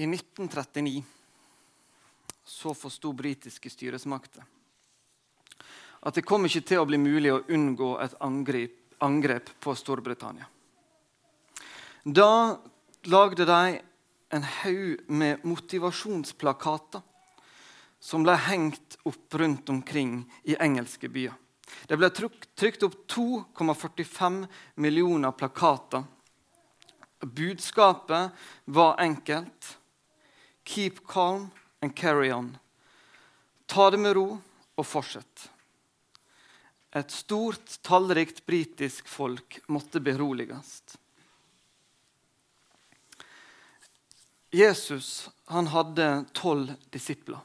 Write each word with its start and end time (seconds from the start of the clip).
I 0.00 0.06
1939 0.08 1.02
så 2.44 2.72
forsto 2.74 3.12
britiske 3.12 3.70
styresmakter 3.70 4.46
at 6.00 6.16
det 6.16 6.24
kom 6.24 6.46
ikke 6.48 6.64
til 6.64 6.80
å 6.80 6.88
bli 6.88 6.98
mulig 7.00 7.32
å 7.32 7.42
unngå 7.52 7.90
et 8.00 8.14
angrep, 8.24 8.76
angrep 9.04 9.50
på 9.60 9.74
Storbritannia. 9.76 10.46
Da 12.04 12.56
lagde 13.12 13.44
de 13.44 13.80
en 14.30 14.46
haug 14.62 15.02
med 15.12 15.44
motivasjonsplakater 15.44 17.02
som 18.00 18.24
ble 18.24 18.36
hengt 18.46 18.96
opp 19.04 19.36
rundt 19.36 19.68
omkring 19.68 20.22
i 20.48 20.56
engelske 20.56 21.10
byer. 21.12 21.34
Det 21.86 21.98
ble 22.00 22.08
trykt 22.10 22.86
opp 22.86 22.96
2,45 23.12 24.40
millioner 24.80 25.36
plakater. 25.36 26.06
Budskapet 27.20 28.32
var 28.64 28.96
enkelt. 29.04 29.76
Keep 30.70 31.00
calm 31.06 31.50
and 31.80 31.96
carry 31.96 32.32
on. 32.32 32.58
Ta 33.66 33.90
det 33.90 33.98
med 33.98 34.14
ro 34.14 34.38
og 34.78 34.86
fortsett. 34.86 35.48
Et 36.94 37.10
stort, 37.10 37.78
tallrikt 37.82 38.44
britisk 38.46 39.08
folk 39.08 39.58
måtte 39.66 39.98
beroliges. 40.00 40.82
Jesus 44.50 45.30
han 45.50 45.66
hadde 45.74 46.06
tolv 46.38 46.70
disipler. 46.94 47.40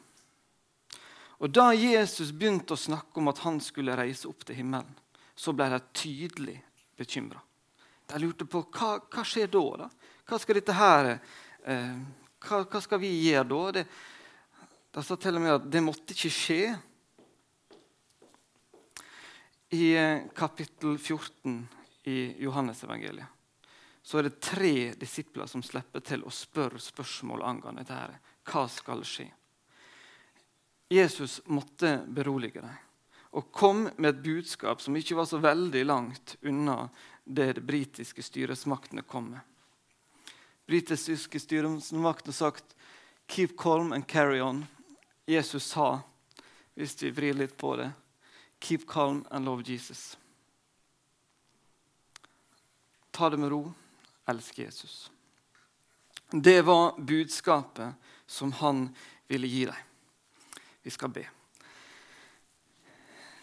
Og 1.41 1.49
Da 1.49 1.71
Jesus 1.73 2.29
begynte 2.29 2.77
å 2.77 2.83
snakke 2.83 3.21
om 3.21 3.31
at 3.33 3.41
han 3.41 3.57
skulle 3.61 3.97
reise 3.97 4.29
opp 4.29 4.45
til 4.45 4.61
himmelen, 4.61 4.93
så 5.33 5.53
ble 5.53 5.71
de 5.73 5.81
tydelig 5.97 6.59
bekymra. 6.97 7.41
De 8.05 8.21
lurte 8.21 8.45
på 8.45 8.61
hva, 8.69 8.99
hva 9.01 9.25
skjer 9.25 9.49
da, 9.49 9.65
da. 9.81 9.89
Hva 10.29 10.39
skal 10.41 10.61
dette 10.61 10.77
her 10.77 11.09
eh, 11.65 11.97
hva, 12.45 12.63
hva, 12.63 12.81
skal 12.83 13.01
vi 13.01 13.11
gjøre 13.25 13.47
da? 13.49 13.61
Det, 13.75 13.85
det 14.95 15.03
sa 15.05 15.17
til 15.19 15.39
og 15.39 15.43
med 15.43 15.55
at 15.57 15.69
det 15.71 15.83
måtte 15.83 16.15
ikke 16.15 16.33
skje. 16.33 16.59
I 19.75 19.85
eh, 19.97 20.27
kapittel 20.37 20.99
14 20.99 21.57
i 22.11 22.19
Johannesevangeliet 22.45 23.31
så 24.05 24.19
er 24.19 24.27
det 24.27 24.37
tre 24.37 24.75
disipler 25.01 25.49
som 25.49 25.63
slipper 25.65 26.03
til 26.05 26.21
å 26.21 26.33
spørre 26.33 26.77
spørsmål 26.77 27.41
angående 27.41 27.81
dette. 27.81 28.19
Hva 28.45 28.67
skal 28.69 29.01
skje? 29.01 29.25
Jesus 30.93 31.39
måtte 31.49 31.97
berolige 32.13 32.61
dem 32.61 32.75
og 33.35 33.49
kom 33.51 33.89
med 33.97 34.09
et 34.13 34.21
budskap 34.23 34.79
som 34.79 34.95
ikke 34.95 35.17
var 35.17 35.27
så 35.27 35.41
veldig 35.43 35.81
langt 35.83 36.37
unna 36.47 36.85
det 37.25 37.49
de 37.57 37.63
britiske 37.65 38.23
styresmaktene 38.23 39.03
kom 39.03 39.33
med. 39.33 39.41
Britiske 40.65 41.39
og 42.27 42.33
sagt 42.33 42.75
'keep 43.27 43.57
calm 43.57 43.93
and 43.93 44.07
carry 44.07 44.41
on'. 44.41 44.65
Jesus 45.27 45.63
sa, 45.63 46.01
hvis 46.75 47.01
vi 47.03 47.11
vrir 47.11 47.33
litt 47.33 47.57
på 47.57 47.75
det, 47.75 47.91
'keep 48.59 48.87
calm 48.87 49.25
and 49.31 49.45
love 49.45 49.63
Jesus'. 49.63 50.17
Ta 53.11 53.29
det 53.29 53.37
med 53.37 53.49
ro, 53.49 53.73
elsk 54.27 54.59
Jesus. 54.59 55.11
Det 56.31 56.61
var 56.61 56.99
budskapet 56.99 57.93
som 58.27 58.51
han 58.51 58.95
ville 59.27 59.47
gi 59.47 59.65
deg. 59.65 59.83
Vi 60.81 60.91
skal 60.91 61.09
be. 61.09 61.27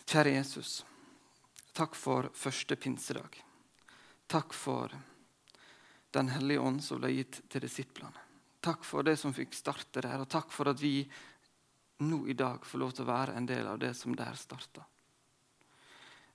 Kjære 0.07 0.34
Jesus, 0.34 0.84
takk 1.73 1.95
for 1.97 2.29
første 2.34 2.77
pinsedag. 2.77 3.39
Takk 4.29 4.53
for 4.53 4.92
Den 6.13 6.29
hellige 6.29 6.61
ånd 6.61 6.83
som 6.85 7.01
ble 7.01 7.13
gitt 7.15 7.41
til 7.49 7.65
disiplene. 7.65 8.29
Takk 8.63 8.85
for 8.87 9.03
det 9.03 9.17
som 9.19 9.35
fikk 9.35 9.57
starte 9.57 10.05
der, 10.05 10.21
og 10.23 10.29
takk 10.31 10.53
for 10.55 10.71
at 10.71 10.81
vi 10.81 11.01
nå 12.03 12.27
i 12.31 12.37
dag 12.39 12.63
får 12.67 12.79
lov 12.79 12.93
til 12.95 13.07
å 13.07 13.11
være 13.11 13.37
en 13.39 13.47
del 13.49 13.67
av 13.67 13.79
det 13.81 13.95
som 13.98 14.14
der 14.17 14.36
starta. 14.39 14.85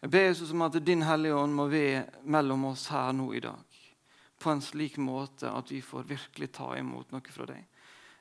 Jeg 0.01 0.11
ber 0.13 0.27
Jesus 0.27 0.51
om 0.53 0.65
at 0.65 0.77
Din 0.85 1.05
Hellige 1.07 1.37
Ånd 1.37 1.55
må 1.57 1.65
være 1.71 2.21
mellom 2.29 2.67
oss 2.69 2.87
her 2.93 3.13
nå 3.17 3.31
i 3.33 3.41
dag. 3.41 3.77
På 4.37 4.51
en 4.53 4.61
slik 4.61 4.99
måte 5.01 5.49
at 5.49 5.71
vi 5.73 5.81
får 5.81 6.05
virkelig 6.11 6.51
ta 6.53 6.69
imot 6.77 7.13
noe 7.13 7.33
fra 7.33 7.47
deg. 7.49 7.63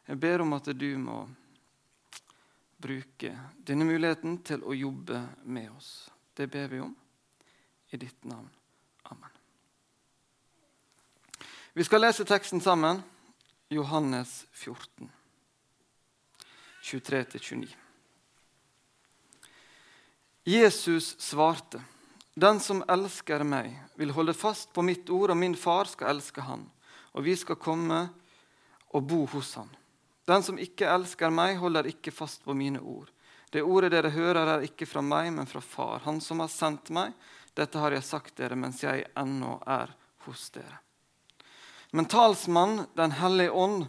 Jeg 0.07 0.21
ber 0.23 0.45
om 0.45 0.55
at 0.57 0.71
du 0.73 0.89
må 1.03 1.19
bruke 2.81 3.33
denne 3.67 3.89
muligheten 3.89 4.39
til 4.47 4.65
å 4.65 4.77
jobbe 4.77 5.23
med 5.45 5.73
oss. 5.77 5.91
Det 6.37 6.49
ber 6.53 6.69
vi 6.73 6.85
om 6.85 6.95
i 7.91 8.01
ditt 8.01 8.25
navn. 8.25 8.49
Amen. 9.13 9.36
Vi 11.77 11.85
skal 11.85 12.01
lese 12.01 12.25
teksten 12.25 12.61
sammen. 12.61 13.03
Johannes 13.69 14.47
14, 14.53 15.11
23-29. 16.83 17.69
Jesus 20.45 21.21
svarte, 21.21 21.83
'Den 22.35 22.61
som 22.61 22.85
elsker 22.89 23.45
meg, 23.45 23.77
vil 23.95 24.11
holde 24.11 24.35
fast 24.35 24.73
på 24.73 24.83
mitt 24.83 25.11
ord, 25.11 25.31
og 25.31 25.37
min 25.37 25.57
far 25.57 25.85
skal 25.85 26.15
elske 26.15 26.41
han, 26.41 26.65
og 27.13 27.25
vi 27.25 27.37
skal 27.37 27.61
komme 27.61 28.09
og 28.89 29.03
bo 29.03 29.27
hos 29.27 29.55
han.' 29.55 29.77
Den 30.25 30.43
som 30.43 30.59
ikke 30.59 30.89
elsker 30.89 31.31
meg, 31.31 31.59
holder 31.59 31.93
ikke 31.93 32.11
fast 32.11 32.45
på 32.45 32.55
mine 32.55 32.81
ord. 32.81 33.13
Det 33.53 33.63
ordet 33.63 33.93
dere 33.93 34.11
hører, 34.11 34.47
er 34.47 34.65
ikke 34.65 34.87
fra 34.87 35.03
meg, 35.03 35.33
men 35.33 35.47
fra 35.47 35.61
Far, 35.61 35.99
Han 35.99 36.21
som 36.21 36.41
har 36.41 36.49
sendt 36.49 36.89
meg. 36.89 37.13
Dette 37.55 37.79
har 37.79 37.91
jeg 37.93 38.05
sagt 38.05 38.37
dere 38.37 38.57
mens 38.57 38.83
jeg 38.83 39.05
ennå 39.15 39.63
er 39.67 39.93
hos 40.25 40.51
dere. 40.51 40.86
Men 41.91 42.07
talsmann, 42.11 42.87
Den 42.95 43.11
hellige 43.11 43.51
ånd, 43.51 43.87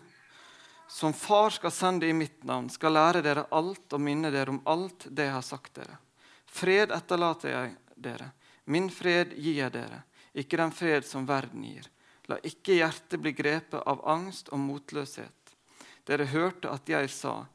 som 0.88 1.14
Far 1.14 1.50
skal 1.50 1.72
sende 1.72 2.08
i 2.08 2.14
mitt 2.14 2.44
navn, 2.44 2.70
skal 2.70 2.94
lære 2.94 3.22
dere 3.22 3.48
alt 3.52 3.94
og 3.94 4.02
minne 4.02 4.32
dere 4.32 4.54
om 4.54 4.62
alt 4.66 5.08
det 5.10 5.28
jeg 5.28 5.36
har 5.36 5.46
sagt 5.46 5.74
dere. 5.76 5.98
Fred 6.46 6.92
etterlater 6.96 7.52
jeg 7.52 7.76
dere. 7.96 8.32
Min 8.66 8.90
fred 8.92 9.34
gir 9.36 9.60
jeg 9.62 9.74
dere, 9.76 10.02
ikke 10.34 10.60
den 10.60 10.72
fred 10.72 11.06
som 11.08 11.28
verden 11.28 11.64
gir. 11.68 11.90
La 12.28 12.40
ikke 12.44 12.76
hjertet 12.76 13.22
bli 13.24 13.32
grepet 13.36 13.84
av 13.88 14.04
angst 14.08 14.50
og 14.52 14.60
motløshet. 14.60 15.56
Dere 16.08 16.28
hørte 16.32 16.72
at 16.72 16.90
jeg 16.90 17.10
sa, 17.10 17.46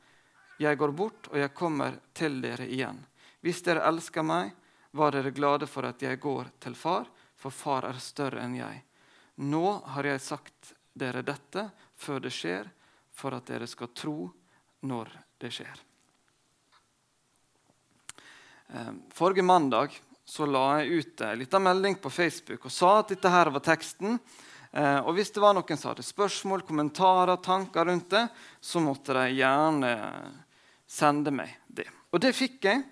'Jeg 0.59 0.79
går 0.79 0.93
bort, 0.93 1.29
og 1.33 1.39
jeg 1.39 1.55
kommer 1.55 1.99
til 2.15 2.41
dere 2.41 2.69
igjen.' 2.69 3.07
Hvis 3.41 3.63
dere 3.63 3.83
elsker 3.89 4.23
meg, 4.23 4.53
var 4.93 5.11
dere 5.11 5.31
glade 5.31 5.67
for 5.67 5.83
at 5.85 6.03
jeg 6.03 6.21
går 6.21 6.47
til 6.61 6.75
far, 6.75 7.07
for 7.37 7.51
far 7.51 7.85
er 7.89 7.99
større 7.99 8.45
enn 8.45 8.55
jeg. 8.55 8.85
Nå 9.41 9.67
har 9.95 10.05
jeg 10.05 10.21
sagt 10.21 10.73
dere 10.93 11.23
dette 11.25 11.71
før 11.97 12.21
det 12.21 12.33
skjer, 12.35 12.69
for 13.13 13.37
at 13.37 13.49
dere 13.49 13.69
skal 13.69 13.93
tro 13.97 14.17
når 14.89 15.11
det 15.41 15.51
skjer. 15.55 15.83
Eh, 18.73 18.93
forrige 19.13 19.45
mandag 19.45 19.97
så 20.25 20.47
la 20.47 20.81
jeg 20.81 21.03
ut 21.03 21.21
en 21.21 21.39
liten 21.39 21.65
melding 21.65 21.99
på 22.01 22.11
Facebook 22.11 22.67
og 22.69 22.73
sa 22.73 22.99
at 23.01 23.13
dette 23.13 23.33
her 23.33 23.51
var 23.53 23.65
teksten. 23.65 24.19
Eh, 24.73 25.01
og 25.05 25.13
Hvis 25.17 25.33
det 25.35 25.43
var 25.45 25.57
noen 25.57 25.77
som 25.77 25.93
hadde 25.93 26.07
spørsmål, 26.07 26.65
kommentarer, 26.65 27.37
tanker 27.45 27.89
rundt 27.89 28.11
det, 28.15 28.27
så 28.61 28.81
måtte 28.81 29.17
de 29.19 29.27
gjerne 29.37 29.93
sende 30.89 31.35
meg 31.35 31.53
det. 31.69 31.89
Og 32.13 32.21
det 32.21 32.33
fikk 32.37 32.65
jeg. 32.69 32.85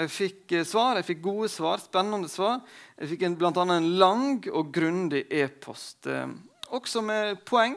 Jeg 0.00 0.12
fikk 0.14 0.52
eh, 0.56 0.64
svar, 0.64 0.96
jeg 0.96 1.08
fikk 1.10 1.22
gode 1.24 1.50
svar, 1.52 1.80
spennende 1.82 2.30
svar. 2.32 2.62
Jeg 2.96 3.12
fikk 3.12 3.26
bl.a. 3.40 3.52
en 3.52 3.88
lang 4.00 4.38
og 4.48 4.70
grundig 4.72 5.26
e-post, 5.28 6.06
eh, 6.08 6.30
også 6.72 7.02
med 7.04 7.42
poeng 7.48 7.76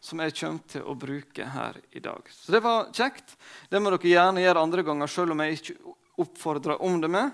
som 0.00 0.22
jeg 0.24 0.34
kommer 0.38 0.72
til 0.72 0.88
å 0.88 0.96
bruke 0.96 1.46
her 1.54 1.76
i 1.92 2.00
dag. 2.02 2.24
Så 2.32 2.54
det 2.54 2.62
var 2.64 2.88
kjekt. 2.96 3.36
Det 3.68 3.78
må 3.82 3.92
dere 3.92 4.10
gjerne 4.10 4.42
gjøre 4.42 4.64
andre 4.64 4.84
ganger, 4.86 5.12
selv 5.12 5.34
om 5.34 5.44
jeg 5.44 5.58
ikke 5.58 5.94
oppfordrer 6.24 6.82
om 6.82 6.98
det 7.02 7.12
med. 7.12 7.30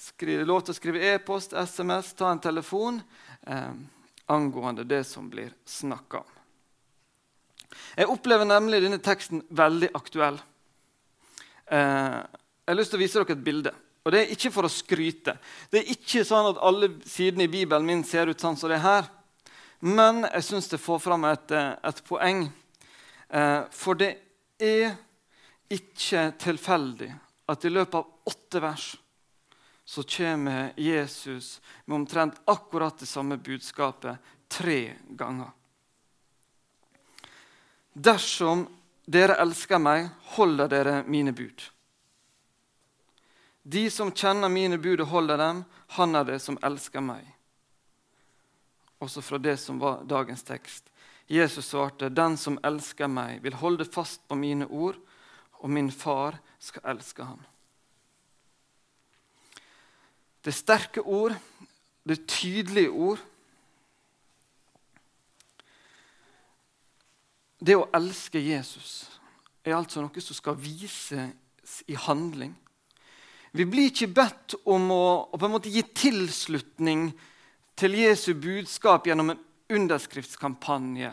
Skriv, 0.00 0.42
lov 0.48 0.64
til 0.64 0.72
å 0.72 0.78
skrive 0.80 1.04
e-post, 1.12 1.52
SMS, 1.52 2.14
ta 2.16 2.32
en 2.32 2.40
telefon. 2.40 3.02
Eh, 3.46 3.72
angående 4.32 4.88
det 4.88 5.04
som 5.04 5.28
blir 5.30 5.52
snakka 5.68 6.24
om. 6.24 6.36
Jeg 7.94 8.08
opplever 8.10 8.48
nemlig 8.48 8.80
denne 8.82 8.98
teksten 9.02 9.44
veldig 9.54 9.92
aktuell. 9.94 10.40
Eh, 11.70 12.22
jeg 12.64 12.72
har 12.72 12.78
lyst 12.78 12.92
til 12.92 13.00
å 13.00 13.02
vise 13.02 13.18
dere 13.18 13.36
et 13.36 13.44
bilde. 13.44 13.72
Og 14.04 14.12
Det 14.12 14.20
er 14.20 14.32
ikke 14.32 14.52
for 14.54 14.66
å 14.66 14.72
skryte. 14.72 15.36
Det 15.70 15.80
er 15.80 15.92
ikke 15.92 16.24
sånn 16.24 16.52
at 16.52 16.60
alle 16.64 16.88
sidene 17.08 17.44
i 17.44 17.52
Bibelen 17.52 17.86
min 17.86 18.04
ser 18.04 18.30
ut 18.30 18.40
sånn 18.40 18.56
som 18.56 18.70
det 18.70 18.78
er 18.78 18.86
her. 18.86 19.10
Men 19.80 20.24
jeg 20.26 20.44
syns 20.44 20.68
det 20.68 20.80
får 20.80 20.98
fram 21.04 21.24
et, 21.24 21.50
eh, 21.50 21.74
et 21.84 22.04
poeng. 22.04 22.52
Eh, 23.30 23.62
for 23.70 23.94
det 23.94 24.16
er 24.58 24.96
ikke 25.70 26.32
tilfeldig 26.38 27.12
at 27.48 27.64
i 27.64 27.70
løpet 27.70 27.94
av 27.94 28.06
åtte 28.26 28.60
vers 28.60 28.96
så 29.84 30.02
kommer 30.02 30.72
Jesus 30.76 31.60
med 31.84 31.96
omtrent 31.96 32.40
akkurat 32.46 32.98
det 32.98 33.06
samme 33.06 33.36
budskapet 33.36 34.18
tre 34.48 34.94
ganger. 35.08 35.50
Dersom 37.92 38.68
dere 39.06 39.34
elsker 39.42 39.80
meg, 39.82 40.08
holder 40.36 40.68
dere 40.70 41.02
mine 41.10 41.32
bud. 41.34 41.64
De 43.70 43.90
som 43.90 44.10
kjenner 44.10 44.50
mine 44.50 44.78
bud 44.82 45.04
og 45.04 45.12
holder 45.12 45.38
dem, 45.38 45.60
han 45.94 46.18
er 46.18 46.24
det 46.26 46.38
som 46.42 46.56
elsker 46.66 47.04
meg. 47.04 47.22
Også 48.98 49.22
fra 49.22 49.38
det 49.38 49.54
som 49.62 49.78
var 49.78 50.02
dagens 50.10 50.42
tekst. 50.42 50.90
Jesus 51.30 51.68
svarte, 51.70 52.08
'Den 52.08 52.36
som 52.36 52.58
elsker 52.64 53.06
meg, 53.06 53.42
vil 53.42 53.54
holde 53.54 53.84
fast 53.84 54.28
på 54.28 54.34
mine 54.34 54.66
ord, 54.66 54.96
og 55.52 55.70
min 55.70 55.90
far 55.90 56.38
skal 56.58 56.82
elske 56.84 57.24
ham. 57.24 57.40
Det 60.44 60.50
er 60.50 60.58
sterke 60.58 61.02
ord, 61.02 61.36
det 62.08 62.18
er 62.18 62.26
tydelige 62.26 62.90
ord. 62.90 63.18
Det 67.60 67.76
å 67.76 67.88
elske 67.94 68.40
Jesus 68.40 69.20
er 69.64 69.76
altså 69.76 70.00
noe 70.00 70.20
som 70.20 70.34
skal 70.34 70.56
vises 70.56 71.82
i 71.86 71.94
handling. 71.94 72.56
Vi 73.50 73.66
blir 73.66 73.90
ikke 73.90 74.10
bedt 74.14 74.54
om 74.70 74.90
å, 74.94 75.04
å 75.32 75.38
på 75.38 75.46
en 75.46 75.54
måte 75.56 75.72
gi 75.72 75.82
tilslutning 75.82 77.08
til 77.78 77.96
Jesu 77.98 78.34
budskap 78.38 79.08
gjennom 79.08 79.32
en 79.32 79.42
underskriftskampanje. 79.70 81.10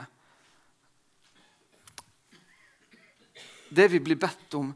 Det 3.69 3.88
vi 3.92 4.00
blir 4.00 4.19
bedt 4.19 4.54
om, 4.57 4.69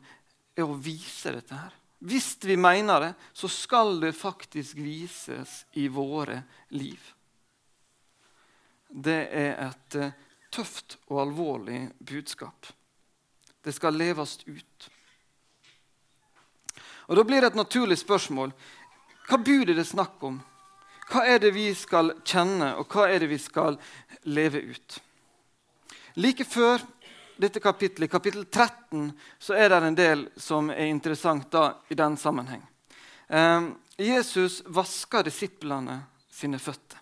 er 0.58 0.68
å 0.68 0.78
vise 0.78 1.32
dette 1.34 1.56
her. 1.56 1.78
Hvis 2.02 2.34
vi 2.42 2.58
mener 2.58 3.04
det, 3.04 3.12
så 3.34 3.48
skal 3.52 4.00
det 4.02 4.16
faktisk 4.18 4.80
vises 4.82 5.62
i 5.78 5.86
våre 5.88 6.42
liv. 6.74 7.02
Det 8.90 9.20
er 9.30 9.54
et 9.68 9.98
eh, 10.02 10.16
tøft 10.52 10.98
og 11.12 11.22
alvorlig 11.28 11.84
budskap. 12.00 12.72
Det 13.62 13.74
skal 13.76 13.96
leves 13.96 14.40
ut. 14.48 14.90
Og 17.08 17.16
Da 17.16 17.24
blir 17.24 17.42
det 17.42 17.52
et 17.52 17.60
naturlig 17.60 17.98
spørsmål 17.98 18.54
hva 19.30 19.38
bud 19.38 19.70
er 19.70 19.78
det 19.78 19.88
snakk 19.88 20.24
om? 20.28 20.42
Hva 21.12 21.22
er 21.28 21.40
det 21.40 21.54
vi 21.56 21.70
skal 21.76 22.14
kjenne, 22.24 22.74
og 22.80 22.92
hva 22.92 23.06
er 23.08 23.24
det 23.24 23.30
vi 23.32 23.38
skal 23.40 23.78
leve 24.28 24.60
ut? 24.74 24.98
Like 26.20 26.44
før 26.44 26.84
dette 27.40 27.62
kapittelet, 27.64 28.12
kapittel 28.12 28.46
13, 28.46 29.12
så 29.40 29.56
er 29.56 29.72
det 29.72 29.80
en 29.88 29.98
del 29.98 30.26
som 30.36 30.70
er 30.70 30.90
interessant 30.90 31.48
da, 31.52 31.78
i 31.90 31.96
den 31.96 32.18
sammenheng. 32.20 32.64
Eh, 33.28 33.70
Jesus 33.98 34.62
vasker 34.68 35.24
disiplene 35.24 36.02
sine 36.32 36.60
føtter. 36.60 37.00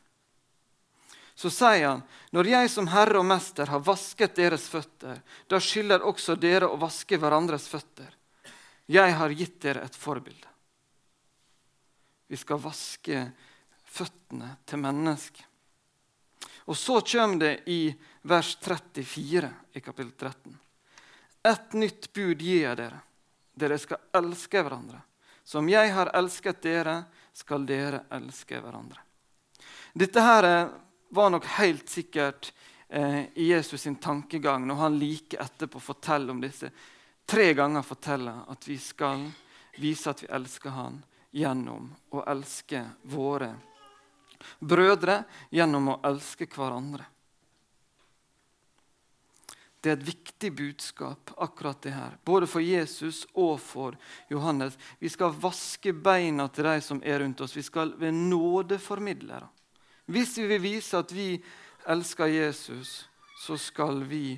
Så 1.36 1.50
sier 1.50 1.88
han, 1.88 2.04
'Når 2.32 2.48
jeg 2.48 2.70
som 2.70 2.88
herre 2.88 3.20
og 3.20 3.26
mester 3.26 3.66
har 3.66 3.80
vasket 3.80 4.36
deres 4.36 4.68
føtter,' 4.68 5.22
'da 5.48 5.60
skylder 5.60 6.04
også 6.04 6.36
dere 6.36 6.68
å 6.68 6.78
vaske 6.78 7.18
hverandres 7.18 7.68
føtter.' 7.68 8.19
'Jeg 8.90 9.14
har 9.14 9.30
gitt 9.30 9.62
dere 9.62 9.84
et 9.86 9.96
forbilde.' 9.96 10.48
Vi 12.28 12.38
skal 12.38 12.62
vaske 12.62 13.32
føttene 13.86 14.56
til 14.66 14.82
mennesket. 14.82 15.46
Og 16.70 16.78
så 16.78 17.02
kommer 17.02 17.40
det 17.40 17.54
i 17.70 17.90
vers 18.22 18.56
34 18.62 19.50
i 19.74 19.80
kapittel 19.80 20.12
13. 20.12 20.58
Et 21.44 21.74
nytt 21.74 22.14
bud 22.14 22.42
gir 22.42 22.68
jeg 22.68 22.78
dere. 22.78 23.00
Dere 23.54 23.78
skal 23.82 23.98
elske 24.14 24.62
hverandre. 24.62 25.02
Som 25.44 25.70
jeg 25.70 25.90
har 25.94 26.12
elsket 26.14 26.62
dere, 26.62 27.04
skal 27.34 27.66
dere 27.66 28.04
elske 28.14 28.60
hverandre. 28.62 29.02
Dette 29.94 30.22
her 30.22 30.46
var 31.10 31.34
nok 31.34 31.46
helt 31.58 31.90
sikkert 31.90 32.52
eh, 32.88 33.26
i 33.34 33.50
Jesus 33.50 33.82
sin 33.82 33.98
tankegang 33.98 34.68
når 34.68 34.82
han 34.84 35.00
like 35.02 35.40
etterpå 35.42 35.82
forteller 35.82 36.36
om 36.36 36.42
disse. 36.44 36.70
Tre 37.30 37.54
ganger 37.54 37.86
forteller 37.86 38.44
at 38.50 38.68
vi 38.68 38.78
skal 38.82 39.28
vise 39.78 40.10
at 40.10 40.24
vi 40.24 40.32
elsker 40.34 40.74
han 40.74 41.02
gjennom 41.32 41.92
å 42.10 42.24
elske 42.26 42.82
våre 43.06 43.52
brødre 44.60 45.24
gjennom 45.54 45.94
å 45.94 46.00
elske 46.10 46.48
hverandre. 46.50 47.06
Det 49.80 49.94
er 49.94 49.96
et 49.96 50.10
viktig 50.10 50.50
budskap, 50.58 51.32
akkurat 51.40 51.80
det 51.86 51.94
her. 51.96 52.18
Både 52.28 52.50
for 52.52 52.60
Jesus 52.60 53.24
og 53.32 53.62
for 53.64 53.96
Johannes. 54.28 54.76
Vi 55.00 55.08
skal 55.08 55.38
vaske 55.40 55.94
beina 55.96 56.50
til 56.52 56.68
de 56.68 56.82
som 56.84 57.00
er 57.00 57.22
rundt 57.24 57.40
oss. 57.46 57.56
Vi 57.56 57.64
skal 57.64 57.94
ved 58.02 58.18
nåde 58.18 58.80
formidle. 58.84 59.40
Hvis 60.12 60.36
vi 60.42 60.50
vil 60.52 60.66
vise 60.66 61.00
at 61.00 61.14
vi 61.16 61.30
elsker 61.88 62.28
Jesus, 62.28 63.06
så 63.40 63.56
skal 63.56 64.04
vi 64.04 64.36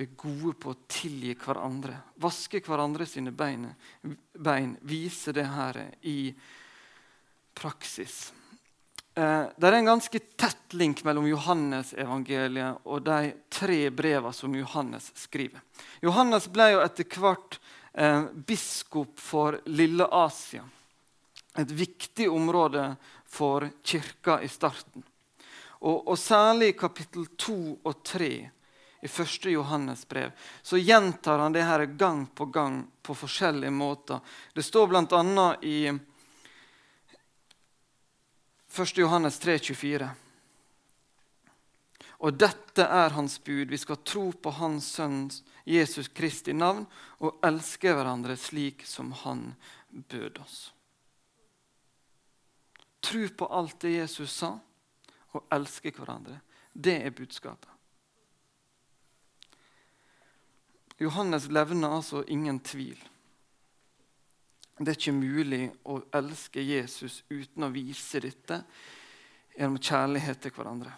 være 0.00 0.16
gode 0.16 0.54
på 0.56 0.72
å 0.72 0.80
tilgi 0.88 1.34
hverandre. 1.36 1.96
Vaske 2.20 2.60
hverandre 2.64 3.06
sine 3.06 3.32
bein. 3.32 3.68
bein 4.32 4.76
vise 4.82 5.32
det 5.32 5.44
her 5.44 5.76
i 6.02 6.32
praksis. 7.54 8.32
Eh, 9.14 9.44
det 9.56 9.66
er 9.66 9.72
en 9.76 9.90
ganske 9.92 10.20
tett 10.36 10.72
link 10.72 11.04
mellom 11.04 11.26
Johannes-evangeliet 11.28 12.86
og 12.86 13.02
de 13.04 13.34
tre 13.48 13.90
brevene 13.90 14.32
som 14.32 14.54
Johannes 14.54 15.10
skriver. 15.14 15.60
Johannes 16.00 16.48
ble 16.48 16.70
jo 16.72 16.84
etter 16.84 17.04
hvert 17.04 17.58
eh, 17.92 18.24
biskop 18.32 19.18
for 19.20 19.60
Lille 19.66 20.06
Asia. 20.06 20.64
Et 21.58 21.70
viktig 21.70 22.30
område 22.30 22.94
for 23.26 23.66
kirka 23.82 24.38
i 24.40 24.48
starten. 24.48 25.02
Og, 25.80 26.08
og 26.08 26.16
særlig 26.18 26.70
i 26.70 26.78
kapittel 26.78 27.26
2 27.36 27.60
og 27.82 28.02
3 28.06 28.32
i 29.00 29.06
1. 29.06 29.44
Johannes 29.44 30.08
brev 30.08 30.32
så 30.62 30.76
gjentar 30.76 31.38
han 31.38 31.52
det 31.52 31.62
her 31.62 31.84
gang 31.86 32.26
på 32.26 32.46
gang 32.46 32.86
på 33.02 33.14
forskjellige 33.14 33.70
måter. 33.70 34.20
Det 34.52 34.62
står 34.62 34.86
bl.a. 34.86 35.56
i 35.62 35.88
1. 38.78 38.98
Johannes 38.98 39.38
3, 39.38 39.58
24. 39.58 40.10
Og 42.20 42.36
dette 42.36 42.84
er 42.84 43.16
hans 43.16 43.38
bud. 43.44 43.70
Vi 43.72 43.78
skal 43.80 44.02
tro 44.04 44.26
på 44.32 44.50
Hans 44.52 44.92
Sønn 44.98 45.30
Jesus 45.64 46.08
Kristi 46.12 46.52
navn 46.52 46.84
og 47.24 47.40
elske 47.46 47.94
hverandre 47.96 48.36
slik 48.36 48.84
som 48.86 49.12
Han 49.24 49.54
bød 49.88 50.38
oss. 50.44 50.58
Tro 53.00 53.24
på 53.36 53.48
alt 53.48 53.80
det 53.80 53.96
Jesus 53.96 54.32
sa, 54.42 54.52
og 55.32 55.46
elske 55.54 55.92
hverandre. 55.96 56.36
Det 56.72 56.98
er 57.00 57.14
budskapet. 57.16 57.79
Johannes 61.00 61.48
levner 61.48 61.96
altså 61.96 62.20
ingen 62.28 62.58
tvil. 62.60 62.98
Det 64.80 64.92
er 64.92 64.98
ikke 64.98 65.12
mulig 65.16 65.62
å 65.88 65.98
elske 66.16 66.60
Jesus 66.64 67.22
uten 67.28 67.64
å 67.64 67.72
vise 67.72 68.20
dette 68.20 68.58
gjennom 69.54 69.80
kjærlighet 69.80 70.42
til 70.44 70.54
hverandre. 70.56 70.92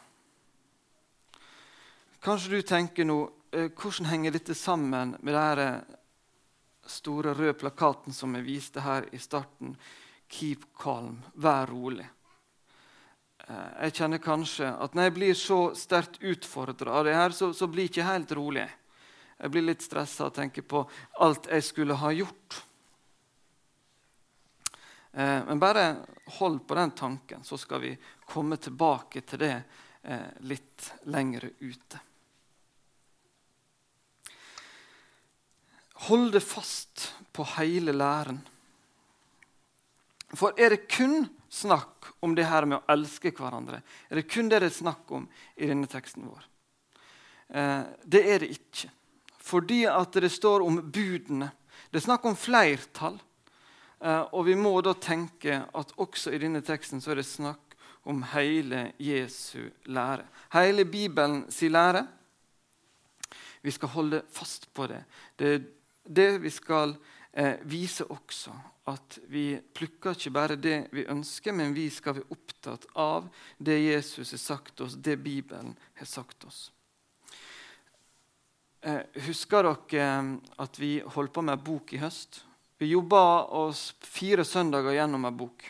Kanskje 2.22 2.54
du 2.54 2.66
tenker 2.66 3.06
nå 3.06 3.18
eh, 3.50 3.70
hvordan 3.70 4.10
henger 4.10 4.34
dette 4.34 4.54
sammen 4.58 5.16
med 5.18 5.34
denne 5.34 5.70
store 6.86 7.34
røde 7.38 7.56
plakaten 7.58 8.14
som 8.14 8.34
jeg 8.38 8.46
viste 8.46 8.82
her 8.82 9.06
i 9.14 9.22
starten? 9.22 9.74
Keep 10.32 10.68
calm. 10.78 11.18
Vær 11.34 11.70
rolig. 11.70 12.06
Eh, 13.46 13.72
jeg 13.86 13.98
kjenner 13.98 14.22
kanskje 14.22 14.70
at 14.70 14.94
når 14.94 15.10
jeg 15.10 15.18
blir 15.18 15.34
så 15.38 15.64
sterkt 15.78 16.22
utfordra 16.22 17.00
av 17.00 17.06
det 17.06 17.18
her, 17.18 17.34
så, 17.34 17.50
så 17.54 17.70
blir 17.70 17.86
jeg 17.86 17.96
ikke 17.96 18.12
helt 18.12 18.38
rolig. 18.38 18.70
Jeg 19.42 19.50
blir 19.50 19.64
litt 19.66 19.82
stressa 19.82 20.28
og 20.28 20.36
tenker 20.36 20.62
på 20.62 20.84
alt 21.24 21.48
jeg 21.50 21.64
skulle 21.66 21.96
ha 21.98 22.12
gjort. 22.14 22.60
Eh, 25.12 25.40
men 25.48 25.58
bare 25.58 25.96
hold 26.38 26.60
på 26.68 26.78
den 26.78 26.94
tanken, 26.94 27.42
så 27.44 27.58
skal 27.58 27.82
vi 27.82 27.90
komme 28.28 28.56
tilbake 28.56 29.24
til 29.26 29.42
det 29.42 29.56
eh, 30.06 30.30
litt 30.46 30.92
lengre 31.10 31.50
ute. 31.58 32.00
Hold 36.06 36.32
det 36.38 36.44
fast 36.46 37.08
på 37.34 37.44
hele 37.58 37.92
læren. 37.98 38.40
For 40.32 40.54
er 40.56 40.72
det 40.76 40.86
kun 40.86 41.26
snakk 41.50 42.14
om 42.24 42.38
det 42.38 42.46
her 42.48 42.64
med 42.64 42.78
å 42.78 42.94
elske 42.94 43.34
hverandre? 43.36 43.82
Er 44.08 44.22
det 44.22 44.30
kun 44.30 44.48
det 44.48 44.62
det 44.62 44.70
er 44.70 44.80
snakk 44.80 45.10
om 45.12 45.26
i 45.58 45.66
denne 45.66 45.90
teksten 45.90 46.30
vår? 46.30 46.48
Eh, 47.52 47.84
det 48.06 48.26
er 48.30 48.42
det 48.46 48.54
ikke. 48.54 48.94
Fordi 49.42 49.84
at 49.90 50.14
det 50.22 50.30
står 50.32 50.64
om 50.64 50.78
budene. 50.92 51.50
Det 51.90 52.00
er 52.00 52.06
snakk 52.06 52.24
om 52.30 52.38
flertall. 52.38 53.18
Eh, 54.02 54.24
og 54.34 54.46
vi 54.46 54.56
må 54.58 54.74
da 54.82 54.94
tenke 54.98 55.62
at 55.74 55.94
også 56.02 56.32
i 56.32 56.40
denne 56.42 56.62
teksten 56.64 57.02
så 57.02 57.12
er 57.12 57.20
det 57.20 57.28
snakk 57.28 57.76
om 58.08 58.22
hele 58.32 58.92
Jesu 58.98 59.68
lære. 59.86 60.26
Hele 60.54 60.84
Bibelen 60.84 61.44
sin 61.50 61.72
lære. 61.72 62.06
Vi 63.62 63.70
skal 63.70 63.88
holde 63.88 64.22
fast 64.30 64.66
på 64.74 64.86
det. 64.90 65.04
Det 65.38 65.54
er 65.54 65.62
det 66.02 66.42
vi 66.42 66.50
skal 66.50 66.96
eh, 67.32 67.62
vise 67.62 68.04
også. 68.10 68.54
At 68.90 69.20
vi 69.30 69.60
plukker 69.74 70.16
ikke 70.16 70.34
bare 70.34 70.56
det 70.56 70.88
vi 70.92 71.06
ønsker, 71.06 71.54
men 71.54 71.74
vi 71.74 71.86
skal 71.90 72.16
være 72.18 72.34
opptatt 72.34 72.86
av 72.98 73.28
det 73.58 73.78
Jesus 73.78 74.34
har 74.34 74.42
sagt 74.42 74.80
oss, 74.80 74.98
det 74.98 75.20
Bibelen 75.22 75.76
har 75.94 76.06
sagt 76.06 76.44
oss. 76.44 76.72
Eh, 78.82 79.02
husker 79.26 79.62
dere 79.62 80.02
eh, 80.02 80.30
at 80.58 80.78
vi 80.78 80.96
holdt 81.06 81.32
på 81.32 81.42
med 81.46 81.54
en 81.54 81.64
bok 81.64 81.92
i 81.94 82.00
høst? 82.02 82.42
Vi 82.82 82.90
jobba 82.90 83.46
oss 83.54 83.92
fire 84.02 84.42
søndager 84.44 84.96
gjennom 84.96 85.24
en 85.28 85.36
bok. 85.38 85.68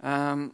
Um, 0.00 0.50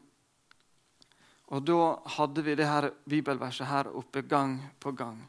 Og 1.47 1.63
da 1.63 1.83
hadde 2.17 2.43
vi 2.43 2.57
det 2.59 2.67
her 2.67 2.89
bibelverset 3.07 3.69
her 3.71 3.91
oppe 3.95 4.25
gang 4.27 4.59
på 4.83 4.91
gang. 4.99 5.21